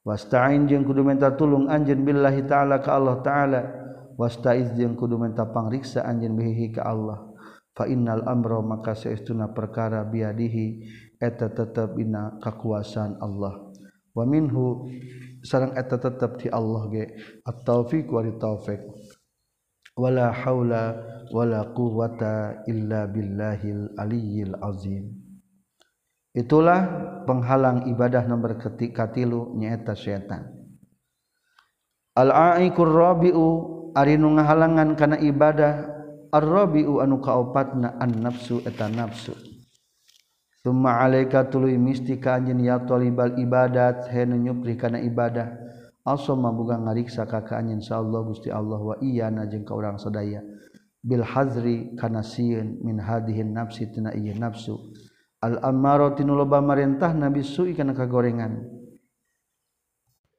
[0.06, 3.60] Wasta'in jeung kudu minta tulung anjeun billahi ta'ala ka Allah ta'ala.
[4.14, 7.18] Wasta'iz jeung kudu minta pangriksa anjeun bihi ka Allah.
[7.74, 10.86] Fa innal amra maka saestuna perkara biadihi
[11.18, 13.66] eta tetep dina kakuasaan Allah.
[14.14, 14.86] Wa minhu
[15.42, 17.04] sareng eta tetep di Allah ge
[17.42, 18.78] at-taufiq wa taufik.
[19.94, 20.84] wala haula
[21.30, 25.14] wala quwata illa billahil aliyyil azim
[26.34, 26.82] itulah
[27.24, 30.50] penghalang ibadah nomor ketika tilu nyaeta setan
[32.18, 35.94] al-aikur rabiu ari nu ngahalangan kana ibadah.
[36.34, 39.38] Ar-rabiu anu kaopatna an-nafsu eta nafsu.
[40.66, 45.54] Summa alaika tuluy mistika anjeun ya talibal ibadat henu nyupri kana ibadah.
[46.04, 50.44] Alsoma buga ngariksa kakak anjin Allah Gusti Allah wa iyana jeung ka urang sadaya.
[51.00, 54.76] Bil hazri kana sieun min hadihin nafsi tina ieu nafsu.
[55.40, 58.68] Al ammaro tinu loba marentah nabi sui kana kagorengan.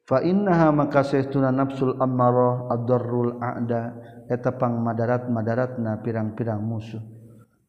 [0.06, 3.98] Fa innaha maka saestuna nafsul ammaro adarrul a'da.
[4.30, 7.02] Eta pang madarat madaratna pirang-pirang musuh.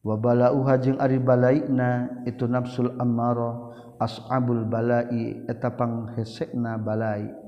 [0.04, 5.48] Wa balauha jeung ari balaina itu nafsul ammaro ashabul balai.
[5.48, 7.45] Eta pang hesekna balai.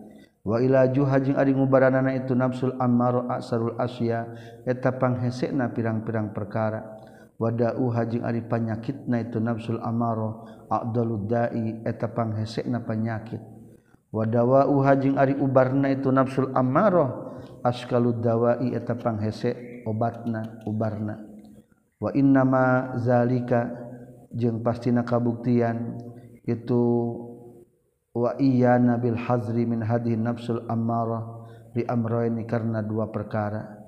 [0.48, 4.24] waila juhang ngubaranana itu nafsul Ammar asarul Asia
[4.64, 6.96] eta panghesek pirang-pirang perkara.
[7.38, 13.58] Wadau hajing ari panyakit na itu nafsul Ammar Abduldai eta panghesek na panyakit
[14.08, 21.20] wadawa hajing ari ubarna itu nafsul Ammaroh askalu dawai eta panghesek obatna ubarna.
[21.98, 23.66] Wa innama zalika
[24.30, 25.98] jeung pastina kabuktian
[26.46, 26.82] itu
[28.18, 31.46] wa iya nabil hazri min hadhi nafsul ammarah
[31.78, 33.78] li amroin karena dua perkara.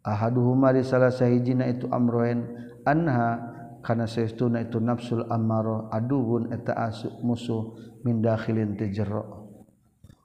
[0.00, 2.44] Ahaduhuma di salah sahijina itu amroin
[2.88, 3.40] anha
[3.84, 9.24] karena seistuna itu nafsul ammarah aduhun eta asu musuh min dakhilin tijra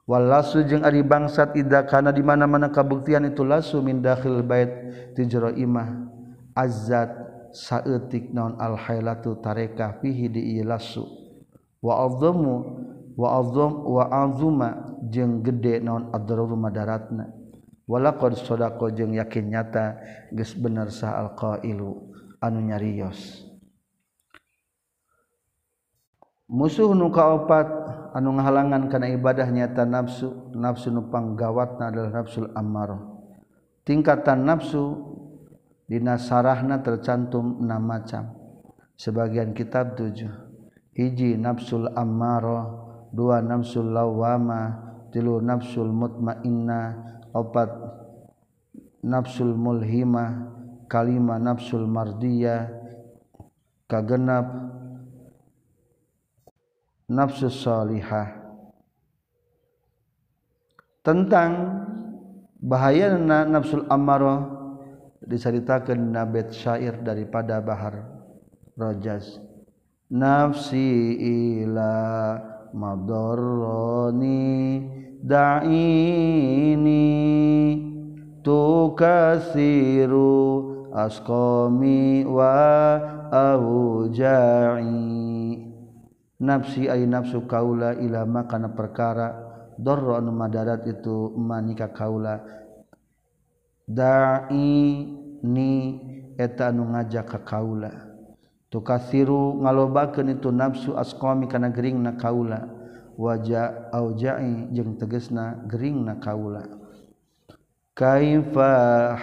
[0.04, 4.72] wal lasu jeung ari bangsat ida kana di mana-mana kabuktian itu lasu min dakhil bait
[5.12, 6.08] tijra imah.
[6.50, 7.14] Azzat
[7.54, 11.06] saeutik naon al hailatu tarekah fihi di lasu.
[11.78, 12.54] Wa azzamu
[13.20, 17.28] wa azam wa azuma jeung gede naon adraru madaratna.
[17.84, 20.00] Walaupun sodako jeng yakin nyata
[20.32, 22.08] ges bener sah alqailu
[22.40, 23.44] anu nyarios.
[26.48, 27.68] Musuh nuka opat
[28.16, 33.20] anu ngahalangan karena ibadah nyata nafsu nafsu nupang gawatna adalah nafsul ammaro
[33.86, 34.98] tingkatan nafsu
[35.90, 38.38] dina sarahna tercantum enam macam.
[38.94, 40.30] Sebagian kitab tujuh.
[40.94, 44.78] Hiji nafsul ammaro dua nafsul lawama
[45.10, 47.70] tilu nafsul mutmainnah opat
[49.02, 50.50] nafsul mulhimah
[50.90, 52.70] kalima nafsul mardiyah
[53.90, 54.46] kagenap
[57.10, 58.38] nafsu salihah.
[61.02, 61.82] Tentang
[62.62, 63.18] bahaya
[63.50, 64.46] nafsul amarah
[65.26, 68.06] diceritakan nabet syair daripada bahar
[68.78, 69.42] rojaz
[70.12, 71.16] nafsi
[71.64, 71.92] ila
[72.74, 74.38] madorroni
[75.20, 77.04] da'ini
[78.40, 80.32] tukasiru
[80.90, 82.98] asqami wa
[83.30, 84.90] auja'i
[86.40, 89.46] nafsi ay nafsu kaula ila makana perkara.
[89.80, 92.44] Dorro anu madarat itu manika kaula.
[93.88, 95.72] Da'ini
[96.36, 98.09] eta anu ngajak ka kaula.
[98.70, 102.70] Tukasiru ngalobakeun itu nafsu asqami kana geringna kaula.
[103.20, 106.64] Wajah auja'i jeung tegesna gering kaula.
[107.92, 109.20] Kaifah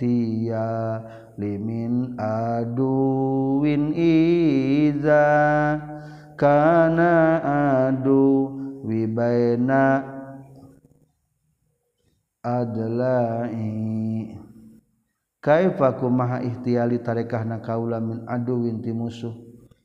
[0.00, 1.04] tiya
[1.36, 5.26] limin aduwin iza
[6.40, 7.12] kana
[7.90, 8.48] adu
[8.86, 10.00] wibaina
[12.40, 13.74] adla'i
[15.44, 19.36] kaifa kumaha ihtiyali tarekahna kaula min aduwin ti musuh?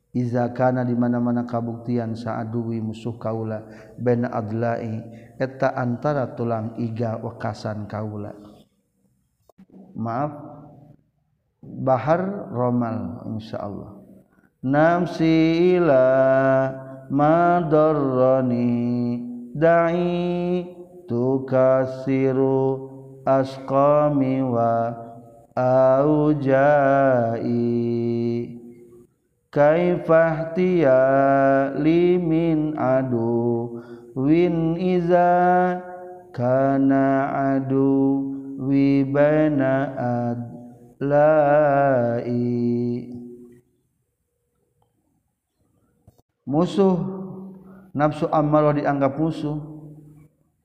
[0.10, 3.62] Izakana di mana-mana kabuktian saat duwi musuh kaula
[3.94, 5.06] ben adlai
[5.38, 8.34] eta antara tulang iga wekasan kaula.
[9.94, 10.34] Maaf
[11.62, 14.02] bahar romal insyaallah.
[14.66, 16.04] Namsi ila
[17.14, 18.66] madarrani
[19.54, 20.66] da'i
[21.06, 22.90] tukasiru
[23.30, 25.09] asqami wa
[25.60, 27.52] aujai
[29.52, 31.02] kaifahtiya
[31.76, 33.82] limin adu
[34.16, 35.76] win iza
[36.32, 38.24] kana adu
[38.62, 40.40] wibana ad
[41.04, 42.40] lai.
[46.50, 46.98] Musuh
[47.94, 49.60] nafsu amarah dianggap musuh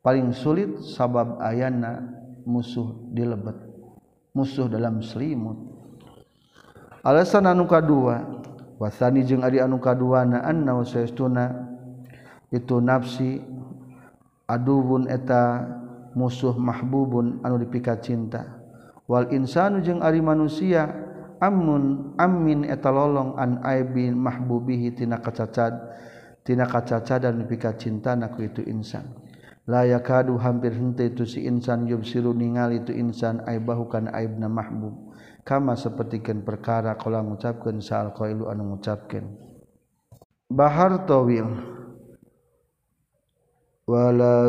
[0.01, 2.09] paling sulit sabab ayana
[2.49, 3.64] musuh dilebet
[4.35, 5.57] musuh dalam selimut.
[7.07, 8.43] Alasan anu kadua
[8.83, 11.55] wasani jeung ari anu kaduana anna saestuna
[12.51, 13.39] itu nafsi
[14.51, 15.63] aduun eta
[16.19, 18.59] musuh mahbubun anu dipika cinta
[19.07, 20.91] wal insanu jeung ari manusia
[21.39, 25.77] amun amin eta lolong an aibin mahbubihi tina kacacad
[26.43, 29.24] tina kacacad dan dipika cinta naku itu insan.
[29.65, 35.15] La yakadu hampir henteu itu si insan yubsiru ningali itu insan aibahu kana aibna mahbub.
[35.45, 39.55] Kama sapertikeun perkara kala ngucapkeun saal qailu anu ngucapkeun
[40.55, 41.49] bahar tawil.
[43.85, 44.49] Wala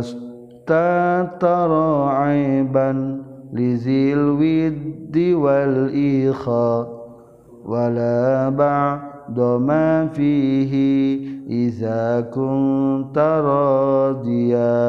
[0.64, 6.70] tatara aiban lizil widdi wal ikha.
[7.66, 10.74] Wala ba'da ما فيه
[11.50, 14.86] إذا كنت راضيا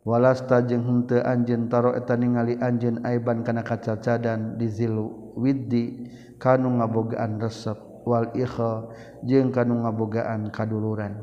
[0.00, 6.08] walasta jeung henteu anjeun taro eta ningali anjeun aiban kana kacacadan di zilu widdi
[6.40, 7.76] kanu ngabogaan resep
[8.08, 8.88] wal ikha
[9.28, 11.20] jeung kanu ngabogaan kaduluran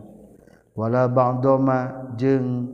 [0.77, 2.69] wala ba'doma jeung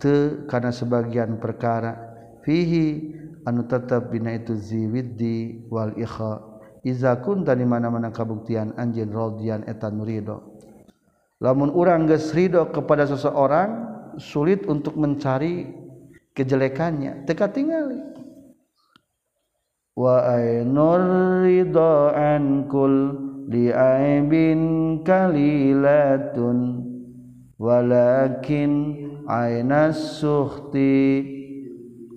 [0.00, 2.00] teu kana sebagian perkara
[2.42, 3.12] fihi
[3.44, 6.51] anu tetep dina itu ziwiddi wal ikha
[6.82, 10.58] Izakun di mana-mana kabuktian anjin rodian etan ridho
[11.42, 13.90] lamun orang geus ridho kepada seseorang
[14.22, 15.66] sulit untuk mencari
[16.32, 17.26] kejelekannya.
[17.26, 18.12] Teka tinggal.
[19.92, 23.12] wa ainur ridho ankul
[23.44, 26.58] kali kalilatun
[27.60, 28.72] walakin
[29.28, 30.96] ainas suhti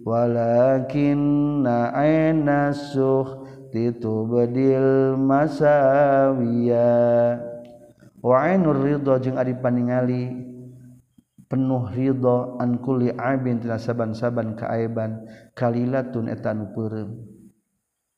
[0.07, 1.19] walakin
[1.67, 3.44] ainas suhti
[3.75, 6.95] titu bedil masawiya
[8.23, 10.31] wa ainur ridho jeung ari paningali
[11.51, 15.27] penuh ridho an kulli aibin tina saban-saban kaaiban
[15.59, 17.19] kalilatun eta anu peureum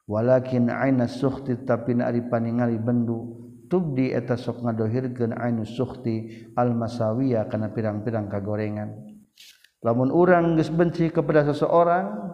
[0.06, 7.50] walakin aina sukhti tapi ari paningali bendu tubdi eta sok ngadohirkeun ainu sukhti al masawiya
[7.52, 8.96] kana pirang-pirang kagorengan.
[9.84, 12.34] Lamun urang geus benci kepada seseorang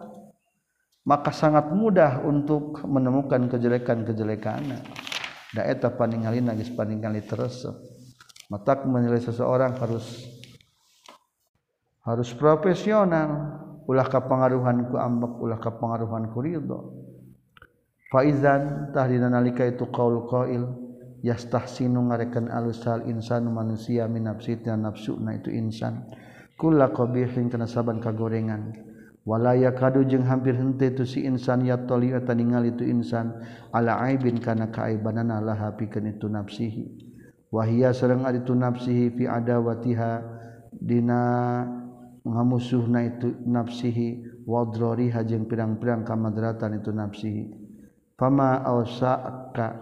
[1.04, 4.80] maka sangat mudah untuk menemukan kejelekan-kejelekan.
[5.54, 7.62] Daeta paningali nagis paningali terus
[8.50, 10.26] mata menilai seseorang harus
[12.02, 13.62] harus profesional.
[13.84, 16.80] Ulah kapengaruhan ku ambek ulah kapengaruhan ku ridho.
[18.08, 20.64] Faizan tahdina nalika itu qaul qail
[21.20, 26.00] yastahsinu ngarekan alusal insan manusia min nafsi nafsu na itu insan.
[26.56, 28.93] Kulla qabihin kana saban kagorengan
[29.24, 33.32] walaya kadu jeung hampir hente tu si insan ya toliatan ningali tu insan.
[33.72, 37.04] Ala aibin kana kaibanana laha pikeun itu nafsihi
[37.54, 40.12] wahia sareng ari tu nafsihi fi adawatiha
[40.74, 41.22] dina
[42.26, 47.54] ngamusuhna itu nafsihi wadroriha jeung pirang-pirang kamadratan itu nafsihi
[48.18, 49.78] fama awsaka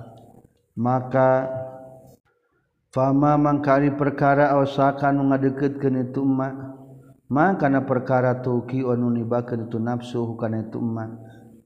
[0.76, 1.49] maka
[2.93, 6.71] fama mangkari perkara awsaka nu ngadeukeutkeun itu mah
[7.33, 11.11] makana perkara tuki onibakan itu nafsu hukana itu emak.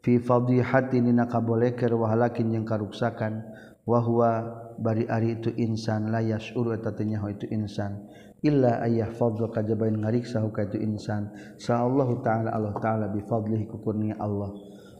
[0.07, 3.43] Fi fadihati nina kaboleker wahalakin yang karuksakan.
[3.83, 4.47] Wahwa
[4.79, 8.07] bari ari itu insan la yashuru eta teu itu insan.
[8.47, 11.35] Illa ayah fadl kajabain ngariksa hukana itu insan.
[11.59, 14.55] Sa Allah taala Allah taala bi fadlihi kukurnia Allah.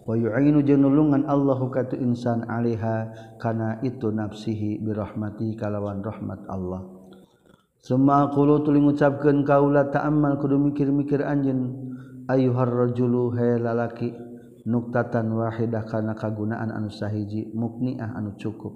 [0.07, 3.11] Wa yu'inu janulungan Allahu katu insan alaiha
[3.43, 6.96] kana itu nafsihi birahmati kalawan rahmat Allah.
[7.87, 11.71] Semakulu tuli mengucapkan kaula ta'amal kudu mikir-mikir anjin
[12.27, 14.11] ayuhar rajulu he lalaki
[14.67, 18.75] nuktatan wahidah kana kagunaan anu sahiji mukniah anu cukup.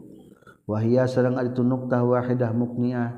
[0.63, 3.11] Wahia sareng ari nuktah wahidah mukniah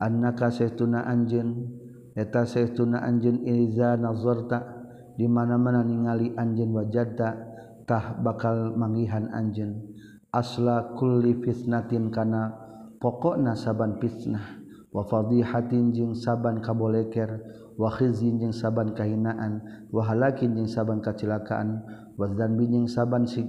[0.00, 1.68] annaka saytuna anjin
[2.16, 4.64] eta saytuna anjin iza nazarta
[5.12, 7.36] di mana-mana ningali anjin wajadta
[7.84, 9.92] tah bakal mangihan anjin
[10.32, 12.56] asla kulli fitnatin kana
[12.96, 14.63] pokokna saban fitnah.
[14.94, 17.42] wafadhihatin jeung saban kaboleker
[17.74, 19.58] wa khizyun jeung saban kahinaan
[19.90, 21.82] wa halakin jeung saban kacilakaan
[22.14, 23.44] wa dzanbin jeung saban sik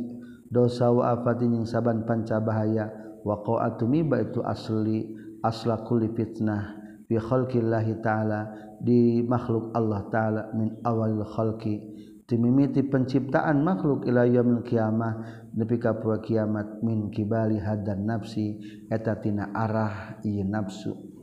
[0.50, 2.90] dosa wa afatin jeung saban panca bahaya
[3.22, 5.14] wa qa'atu miba itu asli
[5.46, 8.42] asla kulli fitnah bi khalqillahi ta'ala
[8.82, 11.94] di makhluk Allah ta'ala min awal khalqi.
[12.26, 18.58] Timimiti penciptaan makhluk ila yaumil qiyamah nepi ka poe kiamat min kibali hadan nafsi
[18.90, 21.15] eta tina arah ieu nafsu.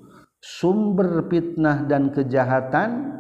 [0.43, 3.15] Sumber fitnah dan kejahatan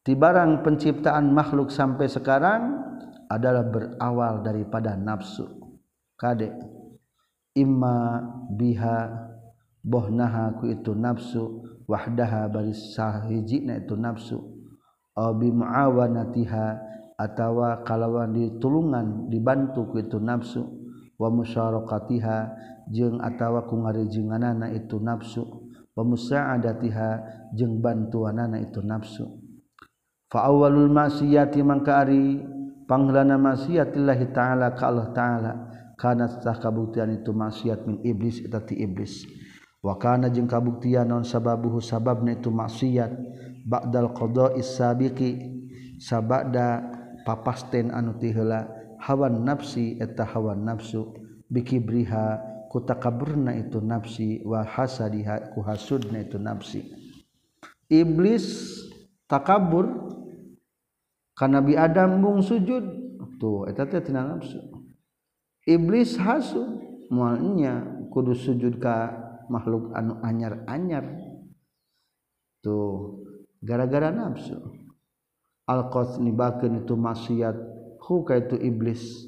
[0.00, 2.80] di barang penciptaan makhluk sampai sekarang
[3.28, 5.44] adalah berawal daripada nafsu.
[6.16, 6.48] Kade
[7.52, 8.24] imma
[8.56, 9.28] biha
[9.84, 14.40] bohnaha ku itu nafsu wahdaha baris sahijina itu nafsu.
[15.12, 16.66] Aw bi muawanatiha
[17.20, 20.64] atawa kalawan ditulungan dibantu ku itu nafsu.
[21.20, 22.38] Wa musyarakatiha
[22.92, 25.65] jeung atawa ku ngarijenganana itu nafsu
[25.96, 27.10] pemusaaadatiha
[27.56, 29.24] jeung bantuanana itu nafsu.
[30.28, 32.44] Fa awalul maksiati mangka ari
[32.84, 35.52] panggelana maksiatillahi ta'ala ka Allah ta'ala.
[35.96, 39.24] Kana tah kabuktian itu maksiat min iblis eta ti iblis.
[39.80, 43.16] Wa kana jeung kabuktian non sababuhu sababna itu maksiat
[43.64, 45.30] ba'dal qada'i sabiqi
[45.96, 46.84] sabada
[47.24, 48.68] papasten anu ti heula
[49.00, 51.16] hawa nafsi eta hawa nafsu.
[51.46, 56.84] Bikibriha takabburna itu nafsi Wahasa dihaku hasudnya itu nafsi.
[57.86, 58.76] Iblis
[59.30, 60.10] takabur
[61.36, 62.84] karena Nabi Adambung sujud
[63.38, 63.68] tuh
[64.10, 64.58] nafsu.
[65.66, 66.62] Iblis hasu
[67.12, 68.96] mualnya kudus sujud ke
[69.52, 71.04] makhluk anu anyar-anyar
[72.64, 73.22] tuh
[73.62, 74.58] gara-gara nafsu.
[75.66, 77.56] Alqas nibakeun itu maksiat
[77.98, 79.26] huka itu iblis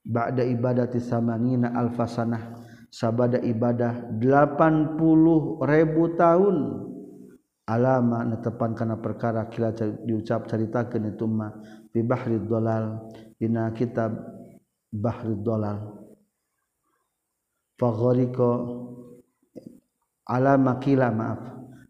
[0.00, 2.56] ba'da ibadati samanina alfasanah
[2.88, 5.00] sabada ibadah 80.000
[6.16, 6.56] tahun.
[7.68, 11.52] Alama netepan karena perkara kila diucap ceritakan itu mah
[11.92, 13.12] fi bahri dolal.
[13.36, 14.16] Dina kitab
[14.88, 16.00] bahri dolal.
[17.76, 18.50] Favoriko
[20.26, 21.40] alamakila maaf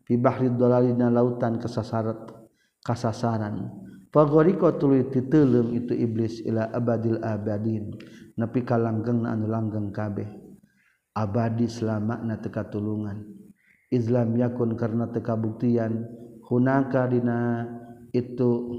[0.04, 2.26] fibahri dolalina lautan kesasarat
[2.82, 3.70] kasasaran.
[4.10, 7.94] Favoriko tuluy titelum itu iblis ila abadil abadin.
[8.34, 10.47] Nepi ka langgeng anu langgeng kabeh
[11.18, 13.26] abadi selama na teka tulungan
[13.90, 16.06] Islam yakun karena tekabuktian
[16.44, 17.64] hunaka dina
[18.12, 18.76] itu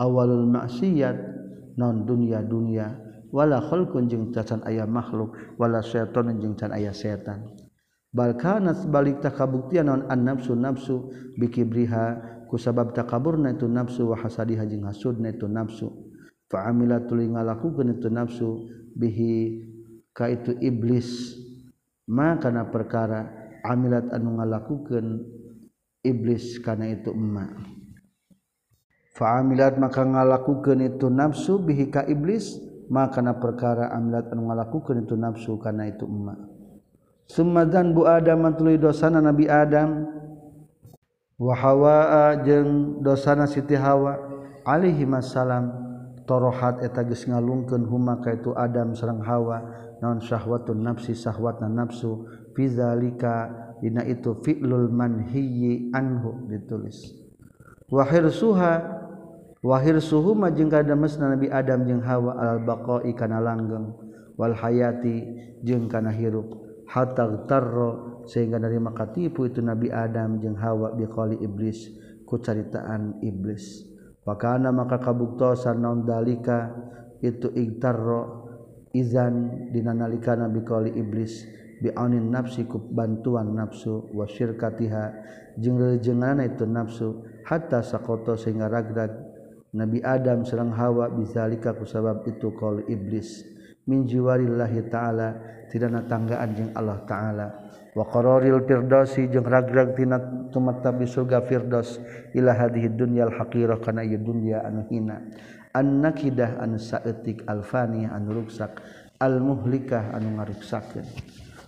[0.00, 1.16] awalul maksiat
[1.76, 3.00] non dunia dunia.
[3.34, 7.50] Wala khalqun jeung tasan aya makhluk wala syaiton jeung can aya setan.
[8.14, 14.16] Bal kana balik takabuktian non an nafsu nafsu bikibriha ku sabab takaburna itu nafsu wa
[14.16, 15.90] hasadiha jeung hasudna itu nafsu.
[16.46, 19.66] Fa amila tuluy ngalakukeun itu nafsu bihi
[20.14, 21.34] ka itu iblis.
[22.04, 23.32] Makana perkara
[23.64, 25.24] amilat anu ngalakukeun
[26.04, 27.48] iblis kana itu emak
[29.16, 32.60] faamilat maka ngalakukeun itu nafsu bihi ka iblis
[32.92, 36.36] makana perkara amilat anu ngalakukeun itu nafsu kana itu emak
[37.24, 40.04] summadan bu adam tuluy dosana nabi adam.
[41.40, 44.20] Wa hawa jeung dosana siti hawa
[44.68, 45.72] alaihi masalam
[46.24, 49.60] torohat eta geus ngalungkeun huma ka itu Adam sareng Hawa
[50.00, 52.24] naon syahwatun nafsi syahwatna nafsu
[52.56, 57.12] fi zalika dina itu fi'lul manhiyi anhu ditulis.
[57.92, 58.80] Wahir suha
[59.60, 63.92] wahir suhu majeng kada mesna Nabi Adam jeung Hawa al baqa'i kana langgeng
[64.40, 65.24] wal hayati
[65.60, 66.64] jeung kana hirup.
[66.84, 71.92] Hatta tarro sehingga dari makatipu itu Nabi Adam jeung Hawa biqali iblis
[72.24, 73.93] ku caritaan iblis.
[74.24, 76.72] Pakana maka kabuktosan naon dalika
[77.20, 78.48] itu igtarro
[78.96, 81.44] izan dinanalikana biqauli iblis
[81.84, 85.04] bi'aunin nafsi ku bantuan nafsu wa syirkatiha
[85.60, 89.34] jeung rejengan itu nafsu hatta sakoto sehingga ragrag
[89.74, 93.42] Nabi Adam serang Hawa bizalika ku sabab itu qaul iblis.
[93.90, 95.28] Min jiwarillahi ta'ala
[95.66, 97.48] tidana tanggaan jeung Allah ta'ala.
[97.94, 100.18] Wa qararil firdausi jeung ragrag tina
[100.50, 102.02] tumatta bi surga firdaus
[102.34, 105.22] ila hadhihi dunyal haqirah kana ieu dunya anu hina.
[105.74, 108.78] Annakidah anu saeutik alfani anu ruksak
[109.18, 111.02] almuhlikah anu ngaruksakeun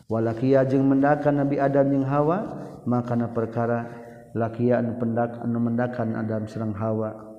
[0.06, 2.38] walakia jeung mendakan Nabi Adam jeung Hawa
[2.86, 3.82] makana perkara
[4.30, 7.34] lakia anu pendak anu mendakan Adam sareng Hawa.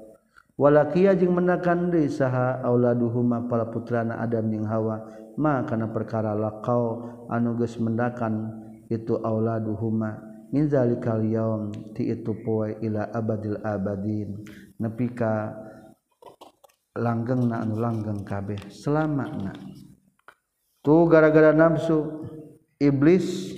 [0.57, 5.07] Walakia jeung mendakan deui saha auladuhuma para putrana Adam jeung Hawa
[5.39, 10.35] makana perkara laqau anu geus mendakan itu auladuhuma.
[10.47, 14.47] Min zalikal yaum ti itu poe ila abadil abadin.
[14.79, 15.51] Nepi ka
[16.95, 19.51] langgeng na anu langgeng kabeh selama na.
[20.79, 22.23] Tuh gara-gara nafsu
[22.79, 23.51] iblis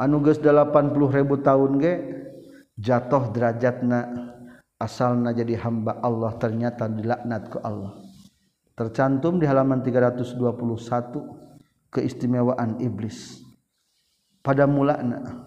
[0.00, 0.96] anuges 80.000
[1.44, 1.94] tahun ge
[2.80, 4.00] jatuh derajat na
[4.80, 8.00] asal na jadi hamba Allah ternyata dilaknat ke Allah.
[8.72, 10.38] Tercantum di halaman 321
[11.90, 13.47] keistimewaan iblis
[14.48, 15.44] pada mulana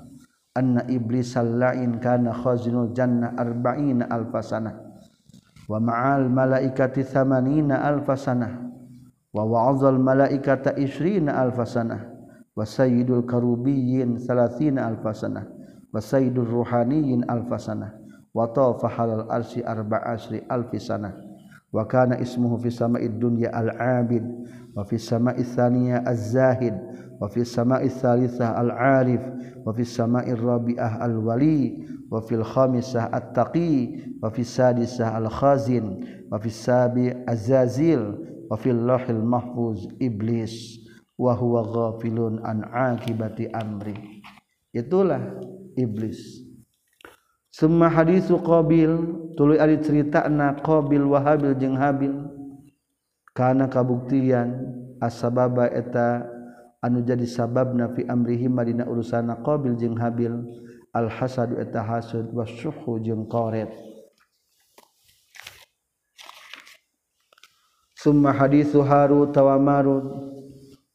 [0.53, 4.77] anna iblis lain kana khazinul jannah arba'ina alfasana
[5.65, 8.61] wa ma'al malaikati thamanina alfasana
[9.33, 12.13] wa wa'adzal malaikata isrina alfasana
[12.53, 15.49] wa sayyidul karubiyyin thalathina alfasana
[15.89, 17.97] wa sayyidul ruhaniyyin alfasana
[18.37, 21.17] wa tawafa halal arsi arba'a asri alfisana
[21.73, 24.21] wa kana ismuhu fi sama'id dunya al-abid
[24.77, 26.77] wa fi sama'is thaniyah az-zahid
[27.21, 29.21] wafi sama isalisah al-arif
[29.61, 36.01] wafi sama irrabiah al-wali wafil khamisah at-taqi wafi sadisah al-khazin
[36.33, 38.17] wafi sabi azazil
[38.49, 40.81] wafil lahil mahfuz iblis
[41.21, 44.25] wa huwa ghafilun an akibati amri.
[44.73, 45.21] Itulah
[45.77, 46.41] iblis.
[47.53, 48.89] Semua hadisu qabil
[49.37, 52.25] tuluy ari caritana qabil wa habil jeung habil.
[53.37, 54.65] Kana kabuktian
[54.99, 56.25] asbaba eta
[56.81, 60.33] anu jadi sabab nafi amrihi madina urusana qabil jeung habil.
[60.91, 63.71] Al hasad eta hasud wasyuhu jeung qaret.
[67.95, 70.03] Summa hadithu harut wa marut.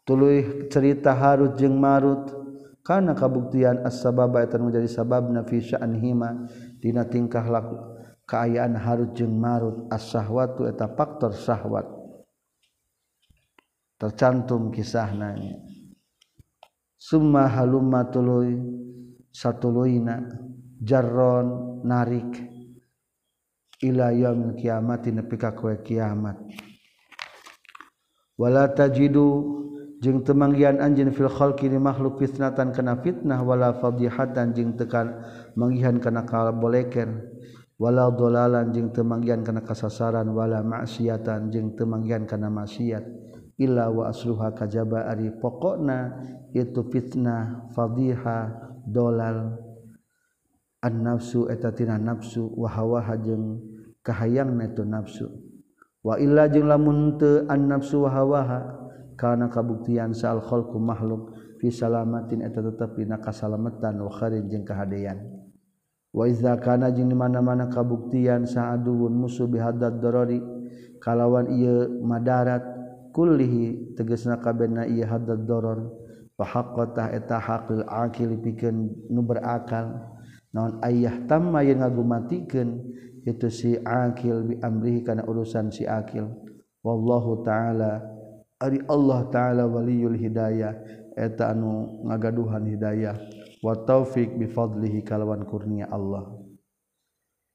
[0.05, 2.28] Tuluy cerita harut jeung marut.
[2.84, 6.45] Kana kabuktian as-sababa eta anu jadi sabab nafi sya'nihima.
[6.76, 7.80] Dina tingkah laku
[8.28, 9.89] kaayaan harut jeung marut.
[9.89, 11.89] As-sahwatu eta faktor syahwat
[13.97, 15.57] tercantum kisah nanya
[16.97, 18.57] summa halumma tuluy
[19.32, 20.24] satuluina
[20.80, 22.49] jarron narik
[23.84, 26.40] ila yaumil kiamati nepi ka koe kiamat.
[28.36, 29.57] Wala tajidu
[30.01, 35.24] jeung temanggian anjeun fil khalqi ni makhluk fitnatan kana fitnah wala fadihatan jeung tekan
[35.57, 37.09] manggihan kana kaboleker
[37.80, 43.05] wala dolalan jeung temanggian kana kasasaran wala maksiatan jeung temanggian kana maksiat
[43.57, 46.20] illa wa asluha kajaba ari pokokna
[46.52, 48.38] itu fitnah fadhiha
[48.84, 49.57] dolal
[50.84, 53.59] an nafsu eta tina nafsu wa hawa jeung
[54.04, 55.26] kahayangna itu nafsu.
[56.04, 58.40] Wa illa jeung lamun teu an nafsu wa hawa
[59.18, 65.18] kana kabuktian sal khalqu makhluk fi salamatin eta tetep dina kasalametan wa khairin jeung kahadean.
[66.12, 70.38] Wa iza kana jeung di mana-mana kabuktian saaduun musuh bihadad darari
[71.02, 72.76] kalawan ieu madarat
[73.16, 75.80] kullihi tegesna kabehna ieu hadad darar
[76.36, 80.12] fa fahaqatah eta haqil aqil pikeun nu berakal.
[80.52, 82.68] Naon ayah tamma yang ngagumatikeun
[83.24, 86.28] itu si aqil bi amrihi kana urusan si aqil
[86.84, 88.04] wallahu taala
[88.60, 90.76] ari Allah taala waliyul hidayah
[91.16, 93.16] eta anu ngagaduhan hidayah.
[93.64, 96.28] Wa taufik bi fadlihi kalawan kurnia Allah.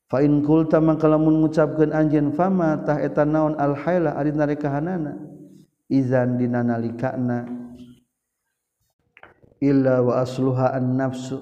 [0.10, 5.32] Fain kulta mangka lamun ngucapkeun anjeun fama tah eta naon al haila ari narekahanana
[5.92, 7.44] izan dina nalikana
[9.60, 11.38] illa wa asluha an nafsu.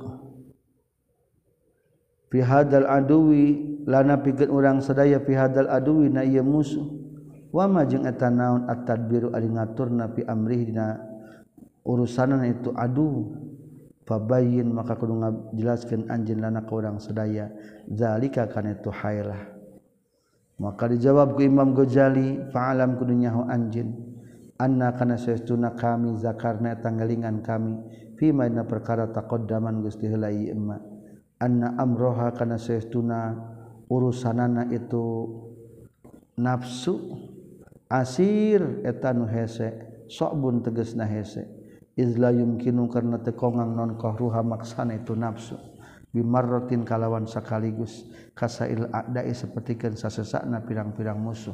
[2.29, 6.83] Fi hadal aduwi lana pikeun urang sadaya fi hadal aduwi na ieu musuh.
[7.49, 10.97] Wa ma jeung eta naon at-tadbiru ari ngaturna fi amrihi dina
[11.85, 13.37] urusanna itu adu.
[14.09, 17.53] Fabayyin maka kudu ngajelaskeun anjeun lana ka urang sadaya.
[17.85, 19.59] Zalika kana itu hailah
[20.59, 24.08] maka dijawab ku Imam Ghazali fa'alam kudu nyaho anjeun
[24.59, 27.79] anak karena seuna kami zakarna tanggalingan kami
[28.19, 30.75] fima na perkara takodaman gusti helai emma.
[31.39, 33.39] Anna amroha karena seuna
[33.87, 35.31] urusanana itu
[36.35, 36.99] nafsu
[37.87, 41.47] asir etanu hese sokbun teges na hese
[41.95, 45.55] izla yumkinu karena tekongang non kohruha maksana itu nafsu.
[46.09, 51.53] Bimarrotin kalawan sekaligus kasail adai sepertikan sasesakna pirang-pirang musuh.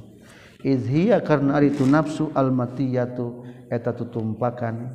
[0.66, 4.90] izhiya karena ari tu nafsu almatiyatu eta tutumpakan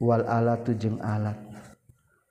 [0.00, 1.36] wal alatu jeung alat.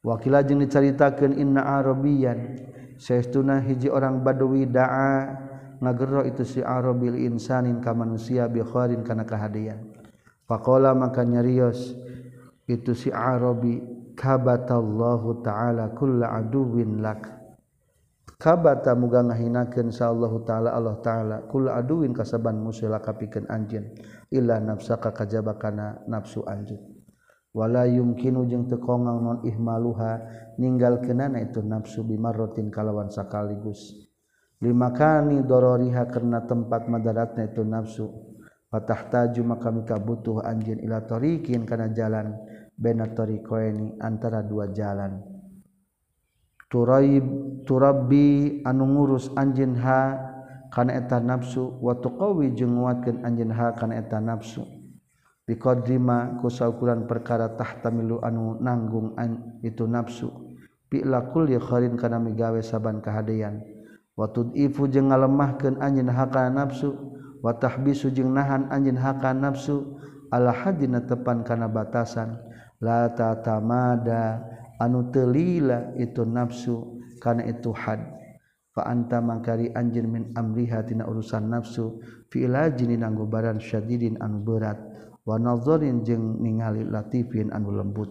[0.02, 2.58] Wakila jeung dicaritakeun inna arabiyan.
[2.98, 5.38] Saestuna hiji orang badawi daa
[5.82, 9.82] ngagero itu si arabil insanin ka manusia bi kharin kana kahadian.
[10.46, 11.98] Faqala maka nyarios
[12.70, 13.82] itu si arabi
[14.14, 17.41] kabatallahu ta'ala kullu aduwin lak.
[18.42, 23.94] kabata muga ngahinakeun sallallahu taala Allah taala kul aduin kasaban musila kapikeun anjeun
[24.34, 26.82] illa nafsaka kajaba kana nafsu anjeun.
[27.54, 30.26] Wala yumkinu jeung teu kongang non ihmaluha
[30.58, 34.10] ninggalkeunana itu nafsu bimarrotin kalawan sakaligus.
[34.64, 38.10] Lima kani dororiha karena tempat madaratna itu nafsu.
[38.72, 42.40] Patah taju maka mika butuh anjeun ila tariqin kana jalan
[42.74, 45.31] bena tariqaini antara dua jalan.
[46.72, 47.28] turaib
[47.68, 50.32] turabi anu ngurus anjin ha
[50.72, 54.64] kana eta nafsu wa tuqawi jeung nguatkeun anjeun ha kana eta nafsu.
[55.44, 60.32] Biqadrima ku saukuran perkara tahtamilu anu nanggung an, itu nafsu.
[60.88, 63.60] Pi'la kulli kharin kana migawe saban kahadean.
[64.16, 66.96] Wa tud'ifu jeung ngalemahkeun anjeun ha kana nafsu
[67.44, 70.00] wa tahbisu jeung nahan anjeun ha kana nafsu
[70.32, 72.40] ala hadina tepan kana batasan.
[72.80, 74.40] La tatamada
[74.82, 78.02] anu telila itu nafsu karena itu had.
[78.74, 82.02] Fa anta mangkari anjin min amriha tina urusan nafsu.
[82.34, 84.82] Fi jini nanggobaran syadidin anu berat.
[85.22, 88.10] Wa nazorin jeung ningali latifin anu lembut.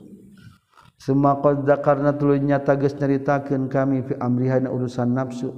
[1.01, 5.51] Semua qad zakarna tuluy nyata geus nyaritakeun kami fi amriha tina urusan nafsu.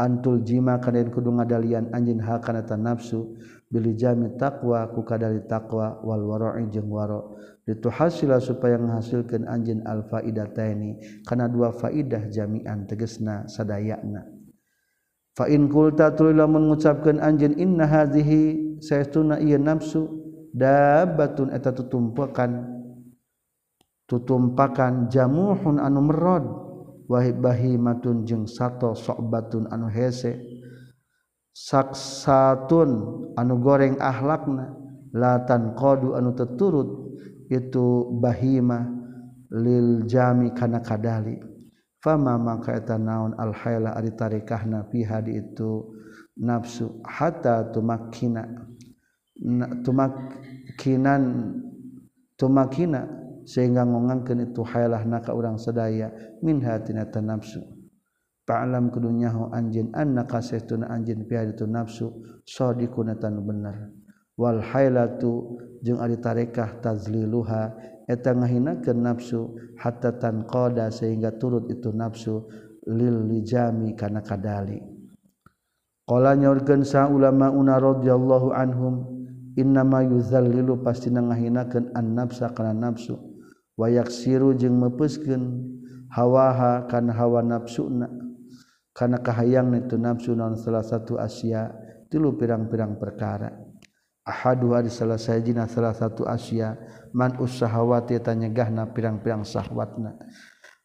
[0.00, 3.36] Antul jima kana kudu ngadalian anjeun ha kana nafsu.
[3.70, 7.22] Bil jami taqwa ku kadali taqwa wal wara'i jeung wara'
[7.70, 14.26] itu hasila supaya menghasilkan anjin alfaidataini karena dua faidah jami'an tegesna sadayana
[15.38, 20.10] fa in qulta tulila mengucapkan anjin inna hadhihi saytuna iya nafsu
[20.50, 22.66] dabatun eta tutumpakan
[24.10, 26.70] tutumpakan jamuhun anu merod.
[27.10, 30.38] Wahib bahimatun jeung sato sobatun anu hese
[31.54, 32.90] saksatun
[33.34, 34.74] anu goreng ahlakna
[35.14, 37.18] latan kodu anu teturut
[37.50, 38.86] itu bahima
[39.50, 41.38] lil jami kana kadali.
[42.00, 45.84] Fama maka eta naon al haila ari tarikahna piha di itu
[46.40, 48.40] nafsu hatta tumakkina
[49.84, 51.22] tumakkinan
[52.40, 53.04] tumakina
[53.44, 56.08] sehingga ngongangkeun itu hailah naka urang sadaya
[56.40, 57.60] min hatina nafsu.
[58.50, 62.10] ta'lam kedunyahu anjin annaka saytuna anjin piadatu nafsu
[62.42, 63.94] sadiquna tan bener
[64.34, 65.54] wal hailatu
[65.86, 67.78] jeung ari tarekah tazliluha
[68.10, 72.50] eta ngahinakeun nafsu hatta tan qada sehingga turut itu nafsu
[72.90, 74.82] lil lijami kana kadali.
[76.10, 79.06] Qala nyorkeun sa ulama una radhiyallahu anhum
[79.54, 83.14] innama yuzallilu pastina ngahinakeun an nafsa kana nafsu
[83.78, 85.70] wayaksiru jeung mepeuskeun
[86.10, 88.10] hawaha kana hawa nafsuna.
[89.00, 91.72] karena kahayang itu nafsu non salah satu Asia.
[92.12, 93.48] Tilu pirang-pirang perkara.
[94.28, 96.76] Ahadu hari salah sayajina salah satu Asia.
[97.16, 100.20] Man usahawati tanyegahna pirang-pirang sahwatna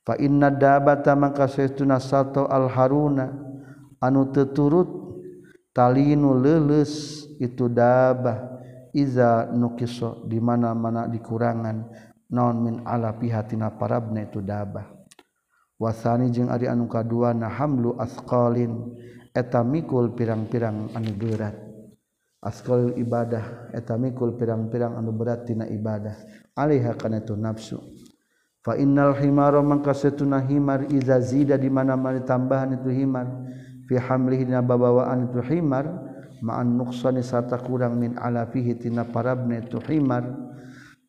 [0.08, 3.36] fa inna dabata maka saytuna sato al haruna
[3.98, 4.88] anu teturut
[5.74, 8.62] talinu leuleus itu dabah
[8.96, 12.08] iza nukiso di mana-mana dikurangan.
[12.32, 14.95] Non min ala pihatina parabna itu dabah
[15.80, 18.96] wasani jeung ari anu kadua na hamlu asqalin
[19.36, 21.66] eta mikul pirang-pirang anu berat
[22.46, 26.14] asqalul ibadah eta mikul pirang-pirang anu berat tina ibadah.
[26.54, 27.82] Alaiha kana tu nafsu.
[28.62, 33.28] Fa innal himara mangka satuna himar iza zida di mana-mana tambahan itu himar.
[33.90, 35.86] Fi hamlihi dina babawaan itu himar
[36.42, 40.24] ma'an nuqsani sarta kurang min alafihi tina parabne itu himar.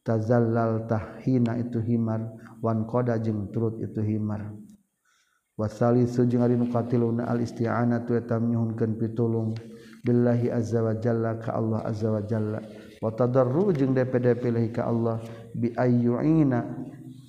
[0.00, 2.45] Tazallal tahina itu himar.
[2.62, 4.52] wan koda jeung turut itu himar.
[5.56, 9.56] Wasali sujung ari nu katiluna al isti'anatu eta nyuhunkeun pitulung
[10.04, 12.60] billahi azza wa jalla ka Allah azza wa jalla.
[13.00, 15.16] Wa tadarru jeung dpd pilih ka Allah
[15.56, 16.60] bi ayyuina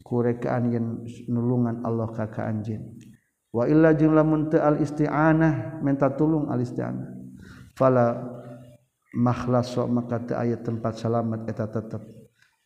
[0.03, 2.95] kurekaan yen nulungan Allah ka ka anjeun
[3.51, 7.07] wa illa jeung lamun teu al isti'anah minta tulung al isti'anah.
[7.79, 8.15] Fala
[9.15, 12.03] makhlas maka teu aya tempat selamat eta tetep.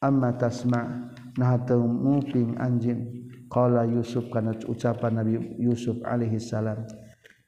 [0.02, 3.22] Amma tasma nah muping anjing.
[3.52, 6.88] Qala Yusuf kana ucapan Nabi Yusuf alaihi salam.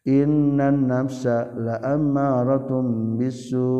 [0.04, 3.72] Innan nafsa la ammaratum bisu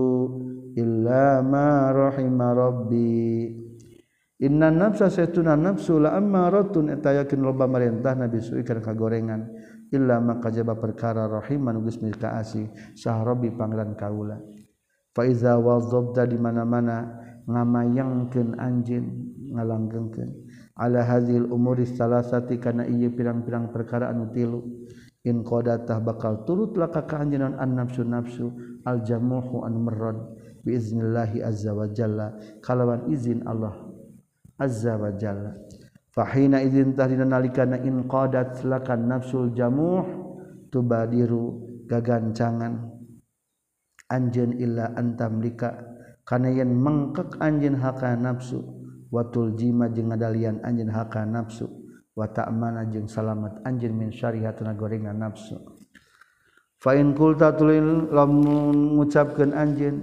[0.80, 3.52] illa ma rahima rabbi.
[4.40, 6.96] Innan nafsa saytuna nafsu la ammaratun.
[6.96, 9.42] Eta yakin loba marintah Nabi Yusuf kana kagorengan.
[9.92, 12.72] Illa ma kajaba perkara rahiman geus milka asih.
[12.96, 14.40] Sah rabbi pangeran kaula.
[15.12, 17.20] Fa iza wadzabta di mana-mana
[17.52, 19.06] ngamayangkeun anjeun
[19.54, 20.30] ngalanggengkeun
[20.78, 24.62] ala hadhil umuri salasati kana ieu pirang-pirang perkara anu tilu.
[25.24, 28.52] In qadatah bakal turut laka ka anjeunna an nafsu nafsu
[28.84, 30.20] al jamuhu an marrad
[30.68, 32.36] bi iznillahi azza wa jalla.
[32.60, 33.72] Kalawan izin Allah
[34.60, 35.56] azza wa jalla.
[36.12, 40.04] Fahina izin tahdina nalikana in qadat lakan nafsul jamuh
[40.68, 42.92] tubadiru gagancangan.
[44.12, 45.88] Anjeun illa antamlika
[46.28, 48.83] kana yen mengkek anjeun haka nafsu
[49.14, 51.70] watul jima jeung ngadalian anjeun haka nafsu
[52.18, 55.62] wa ta'mana jeung salamet anjeun min syariha tuna gorengan nafsu.
[56.82, 59.98] Fa in qulta tulil lamun ngucapkeun anjeun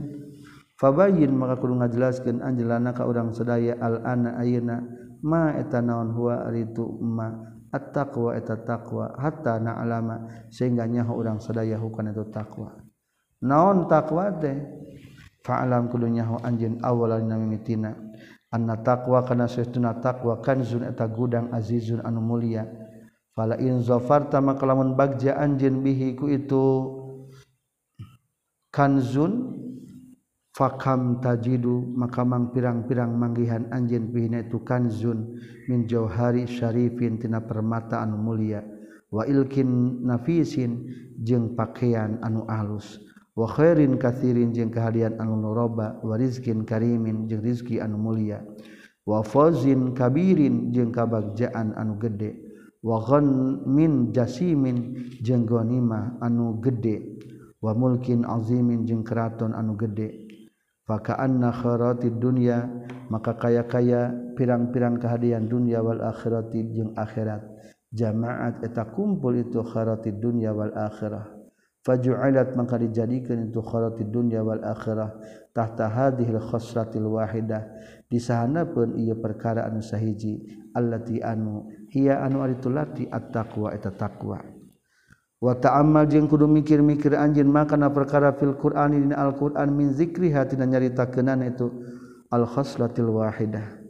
[0.78, 4.78] fabayin maka kudu ngajelaskeun anjeun lana ka urang sadaya al ana ayeuna
[5.26, 7.34] ma eta naon huwa aritu ma
[7.74, 12.78] at-taqwa eta taqwa hatta na'lama sehingga nyaho urang sadaya hukana itu taqwa.
[13.42, 14.56] Naon taqwa teh?
[15.40, 17.96] Fa'lam kudu nyaho anjeun awalan mimitina
[18.50, 22.66] anna taqwa kana saestuna taqwa kanzun eta gudang azizun anu mulia.
[23.34, 26.66] Fala in zafarta maka lamun bagja anjeun bihi ku itu.
[28.70, 29.58] Kanzun
[30.54, 35.38] fakam tajidu maka mang pirang-pirang manggihan anjeun bihina itu kanzun
[35.70, 38.62] min jauhari syarifin tina permata anu mulia.
[39.10, 40.86] Wa ilkin nafisin
[41.18, 43.09] jeung pakaian anu alus.
[43.40, 48.44] wa khairin katsirin jeung kahadian anu kehadian wa warizkin karimin jeung rizki anu mulia.
[49.08, 52.36] Wa wafozin kabirin jeung kabagjaan anu gede.
[52.84, 53.00] Wa
[53.64, 57.16] min jasimin jeung ghanimah anu gede.
[57.64, 60.28] Wa mulkin azimin jeung keraton anu gede.
[60.84, 62.68] Fakaan nakhroti dunia
[63.08, 67.40] maka kaya-kaya pirang-pirang kehadian dunia wal akhirati jeung akhirat.
[67.90, 71.39] Jamaat eta kumpul itu kharati dunia wal akhirah.
[71.86, 75.16] faju'ilat maka dijadikeun itu kharatid dunya wal akhirah
[75.52, 77.64] tahta hadhil khosratil wahidah.
[78.10, 80.42] Di sahanapeun ieu perkara anu sahiji
[80.74, 84.42] allati anu hiya anu ari tulati at taqwa eta taqwa.
[85.40, 90.44] Wa ta'ammal jeung kudu mikir-mikir anjeun makana perkara fil qur'ani dina al qur'an min zikriha
[90.44, 91.70] tina nyaritakeunana itu
[92.28, 93.80] al khoslatil wahidah.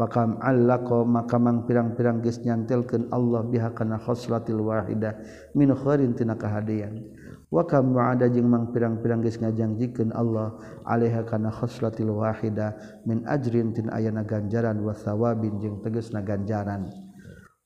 [0.00, 5.12] Fakam allaqa maka mang pirang-pirang geus nyantelkeun Allah biha kana khoslatil wahidah
[5.52, 7.04] min khairin tina kahadean
[7.50, 10.54] wa kamu ada jeung mang pirang-pirang geus ngajangjikeun Allah
[10.86, 16.86] alaiha kana khoslatil wahida min ajrin tin ayana ganjaran wa thawabin jeung tegasna ganjaran.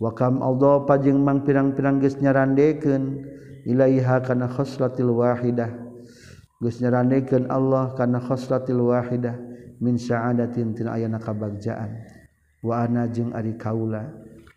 [0.01, 3.23] Wa kam adhafa jeung mang pirang-pirang geus nyarandekeun
[3.69, 5.71] ilaiha kana khoslatil wahidah
[6.65, 9.37] geus nyarandekeun Allah kana khoslatil wahidah
[9.85, 11.93] min sa'adatin tin ayana kabagjaan.
[12.65, 14.09] Wa ana jeung ari kaula.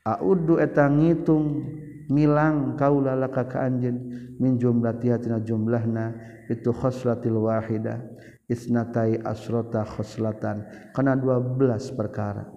[0.07, 1.67] A'uddu eta ngitung
[2.07, 3.97] milang kaula laka ka anjeun
[4.39, 6.15] min jumlatihatina jumlahna
[6.47, 8.03] itu khoslatil wahida
[8.47, 10.63] isnatai asrota khoslatan
[10.95, 12.47] kana 12 perkara.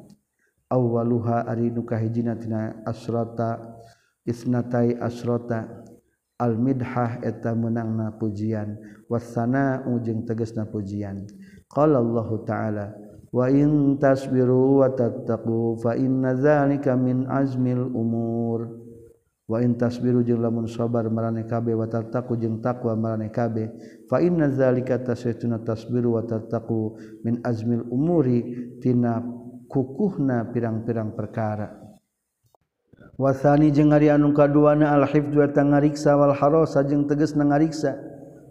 [0.70, 3.58] Awwaluha ari nu kahijina tina asrota
[4.22, 5.82] isnatai asrota
[6.38, 8.78] al midhah eta meunangna pujian
[9.10, 11.26] wasana'u jeung tegasna pujian.
[11.66, 12.86] Qala Allah ta'ala
[13.34, 18.79] wa in tasbiru wa tattaqu fa inna dzalika min azmil umur.
[19.74, 23.74] Tasbiru jeung lamun sabar mareh kabeh wa tattaqu jeung takwa mareh kabeh
[24.06, 26.94] fa inna zalika tasaytuna tasbiru wa tattaqu
[27.26, 29.18] min azmil umuri tina
[29.66, 31.78] kukuhna pirang-pirang perkara.
[33.18, 37.98] Wasani jeung ari anu kaduana al hifdzu eta ngariksa wal harasa jeung tegasna ngariksa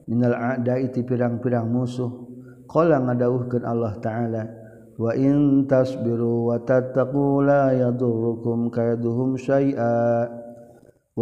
[0.07, 2.27] minal a'da'i ti pirang-pirang musuh.
[2.69, 4.43] Qala ngadawuhkeun Allah taala
[4.99, 10.27] wa in tasbiru wa tattaqu la yadurrukum kaiduhum syai'a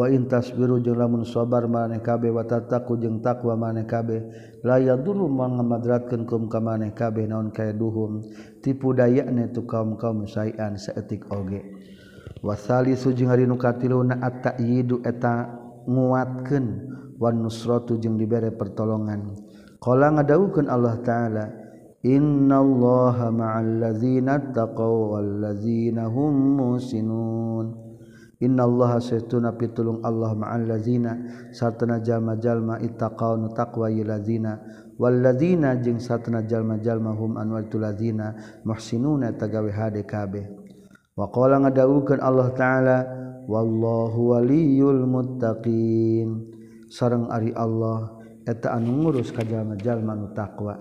[0.05, 4.21] intas biru jeung lamun sobar maneh kabeh watataku jeung takwa maneh kabeh.
[4.61, 8.21] Layak dulu mangamadratkeun kum ka maneh kabeh naon kae duhum
[8.61, 11.65] tipu dayane tu kaum-kaum saean saeutik oge.
[12.45, 15.49] Wasali sujing hari nu katiluna at-ta'yidu eta
[15.89, 16.65] nguatkeun.
[17.17, 19.33] Wan nusratu jeung dibere pertolongan.
[19.81, 21.45] Qala ngadawukeun Allah taala
[22.05, 27.86] innallaha ma'al ladzina taqaw wal ladzina hum musinun
[28.37, 31.17] Innallaha setuna pitulung Allah ma'al lazina
[31.49, 34.61] sartana jalma-jalma ittaqaw nu taqwa lazina.
[34.97, 40.45] Wal lazina jeung sartana jalma-jalma hum anu itu lazina muhsinuna tagawe hade kabeh.
[41.17, 42.97] Wa qala ngadawukeun Allah taala
[43.49, 46.53] wallahu waliyul muttaqin.
[46.93, 50.77] Sareng ari Allah eta anu ngurus ka jalma-jalma nu taqwa.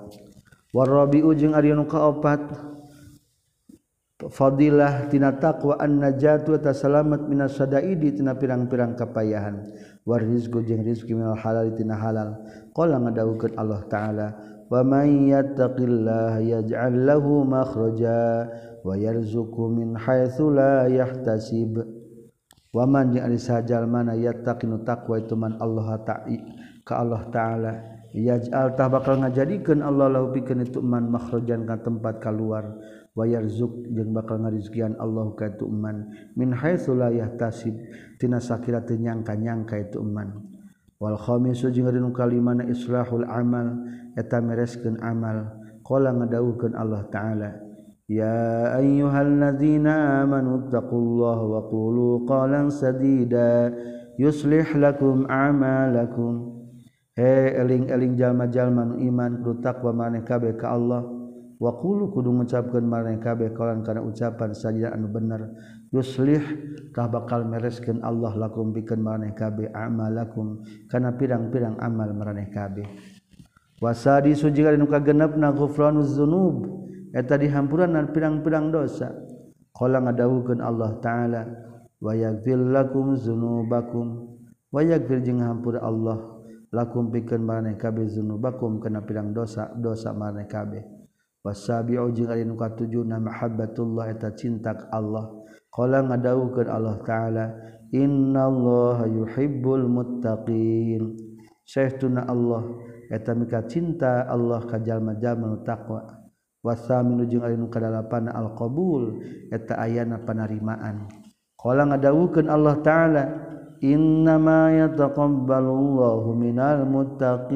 [0.77, 2.76] Warabi'u jeung ari nu kaopat
[4.17, 9.61] fadilah tina taqwa anna tasalamat ta salamat minas sadaidi tina pirang-pirang kapayahan.
[10.09, 12.41] War rizqu jeung rizqi minal halal tina halal.
[12.73, 14.29] Qala ngadawukeun Allah taala
[14.67, 18.49] wa may yattaqillaha yaj'al lahu makhraja
[18.83, 21.85] wa yarzuqhu min haitsu la yahtasib.
[22.73, 26.41] Wa man jeung sajal mana yattaqinu taqwa itu man Allah ta'i
[26.89, 27.73] ka Allah taala.
[28.17, 32.65] Yaj'al tah bakal ngajadikeun Allah lahu pikeun itu man makhrajan ka tempat kaluar
[33.17, 37.73] wayar zuk jeung bakal ngarizkian Allah ka itu iman min haitsu la yahtasib
[38.21, 40.45] tina sakira teu nyangka-nyangka itu iman
[41.01, 43.81] wal khamisu jeung anu kalimana islahul amal
[44.15, 45.65] eta mereskeun amal.
[45.87, 47.63] Qala ngadawuhkeun Allah taala
[48.11, 53.71] ya ayyuhalladzina amanu taqullaha wa qulu qalan sadida
[54.19, 56.59] yuslih lakum a'malakum.
[57.15, 61.07] He eling-eling jalma-jalma iman ku taqwa maneh kabeh ka Allah
[61.57, 65.53] wakulu kudu mengucapkan marekabe kalan karena ucapan saja anu bener.
[65.95, 72.85] Yuslihkah bakal meresken Allah lakum bikin manehkabeh amal lakum karena pirang-pirang amal meraneh kabeh.
[73.79, 76.57] Wasadi suji nuka genep nagufranzunub
[77.13, 79.13] eta dihampuran dan pirang-pirang dosa.
[79.77, 81.43] Kalau ngadawukeun Allah taala
[82.01, 84.37] wa yaghfir lakum dzunubakum
[84.73, 86.41] wa yaghfir jeung hampura Allah
[86.73, 90.96] lakum pikeun maneh kabeh dzunubakum kana pirang dosa dosa maneh kabeh.
[91.47, 95.31] wasabiuka tujuh mahabbatullah eta cintak Allah.
[95.71, 97.55] Qala ngadawuhkeun Allah taala
[97.95, 101.15] innallaha yuhibbul muttaqin.
[101.63, 102.67] Saytuna Allah
[103.07, 106.03] eta mika cinta Allah ka jalma-jalma taqwa.
[106.67, 109.23] Wasaminu jeung anu kadalapan alqabul
[109.55, 111.07] eta ayana panarimaan.
[111.55, 113.23] Qala ngadawuhkeun Allah taala
[113.79, 117.55] innama yataqabbalullahu minal muttaqin.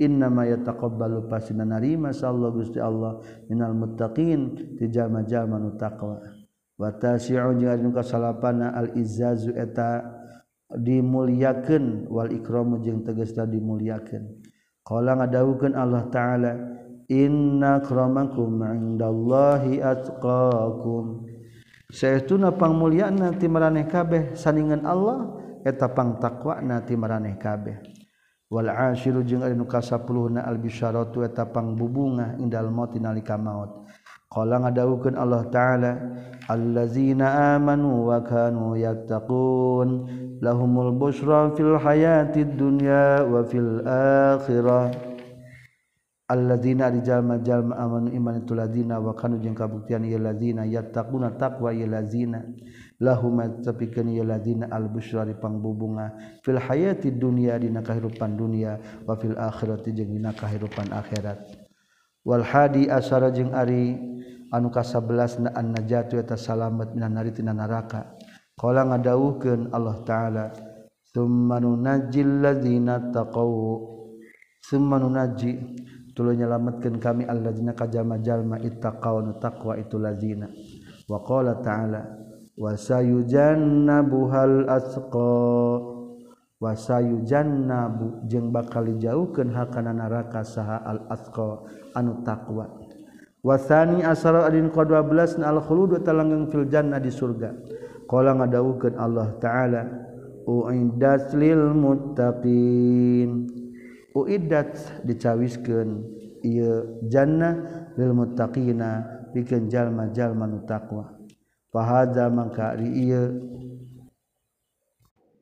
[0.00, 3.20] innama yataqabbalu pasina narima sallallahu gusti Allah
[3.52, 6.18] minal muttaqin ti jalma-jalma nu taqwa.
[6.80, 10.00] Wa tasi'u jeung kasalapana al izzazu eta
[10.72, 14.40] dimuliakeun wal ikramu jeung tegasna dimuliakeun
[14.80, 16.56] qala ngadawukeun Allah taala
[17.10, 21.28] inna akramakum indallahi atqakum.
[21.90, 25.36] Saestuna pangmulyana ti maraneh kabeh saningan Allah
[25.66, 27.89] eta pang takwa na ti maraneh kabeh.
[28.50, 33.86] Walashiru jeung anu kasapuluhna al-bisyaratu eta pangbubunga indal maut nalika maut.
[34.26, 35.92] Qala ngadawukeun Allah Ta'ala
[36.50, 39.88] allazina amanu wa kanu yattaqun
[40.42, 44.90] lahumul busra fil hayatid dunya wa fil akhirah
[46.30, 51.74] allazina rijalma jalma amanu iman itu ladina wa kanu jeung kabuktian ieu ladina yattaquna taqwa
[51.74, 52.46] ieu ladina
[53.00, 56.38] lahumat tepikeun ieu ladina al-busari pangbubunga.
[56.44, 58.76] Fil hayati dunia dina kahirupan dunia
[59.08, 61.40] wafil akhirat akhirati dina kahirupan akhirat.
[62.22, 63.96] Wal hadi asara jeung ari
[64.52, 68.12] anu ka-11 na najatu eta salamet minan nari tina neraka
[68.60, 70.44] qala ngadawuhkeun Allah taala
[71.08, 73.88] summa najil ladzina taqaw.
[74.60, 75.56] Summa nunajji
[76.12, 80.52] tuluy nyelametkeun kami alladzina kajama jalma ittaqaw taqwa itu ladzina
[81.08, 82.19] wa qala ta'ala
[82.60, 85.96] wasayujanna buhal asqa.
[86.60, 91.64] Wasayujanna bu jeung bakal dijauhkeun hakana neraka saha al asqa
[91.96, 92.68] anu taqwa.
[93.40, 97.56] Wasani asara adin qa 12 al khulud talanggeng fil jannah di surga.
[98.04, 99.88] Qala ngadawuhkeun Allah taala
[100.44, 103.48] uiddat lil muttaqin.
[104.12, 106.04] Uiddat dicawiskeun
[106.44, 111.19] ieu jannah lil muttaqina pikeun jalma-jalma nu taqwa.
[111.70, 113.26] pahaza mangka ari ieu.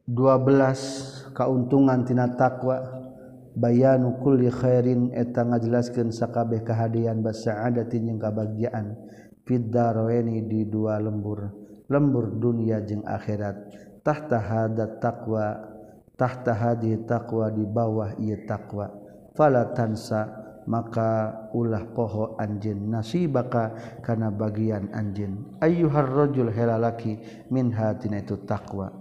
[0.09, 3.05] 12 kauntungan tina takwa.
[3.59, 8.95] Bayanu kulli khairin eta ngajelaskeun sakabeh kahadian basa'adatin jeung kabahagiaan
[9.43, 11.51] fid darwaini di dua lembur.
[11.91, 13.57] Lembur dunia jeung akhirat.
[14.07, 15.75] Tahta hada taqwa
[16.19, 18.91] tahta hadi taqwa di bawah ieu takwa
[19.39, 20.38] fala tansa
[20.69, 23.73] maka ulah poho anjin nasibaka
[24.05, 25.57] kana karena bagian anjin.
[25.65, 27.17] Ayyuharrojul helalaki
[27.49, 28.93] min hatina itu takwa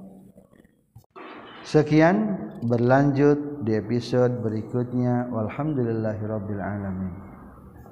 [1.67, 5.27] sekian berlanjut di episode berikutnya.
[5.27, 7.26] Walhamdulillahirabbil alamin.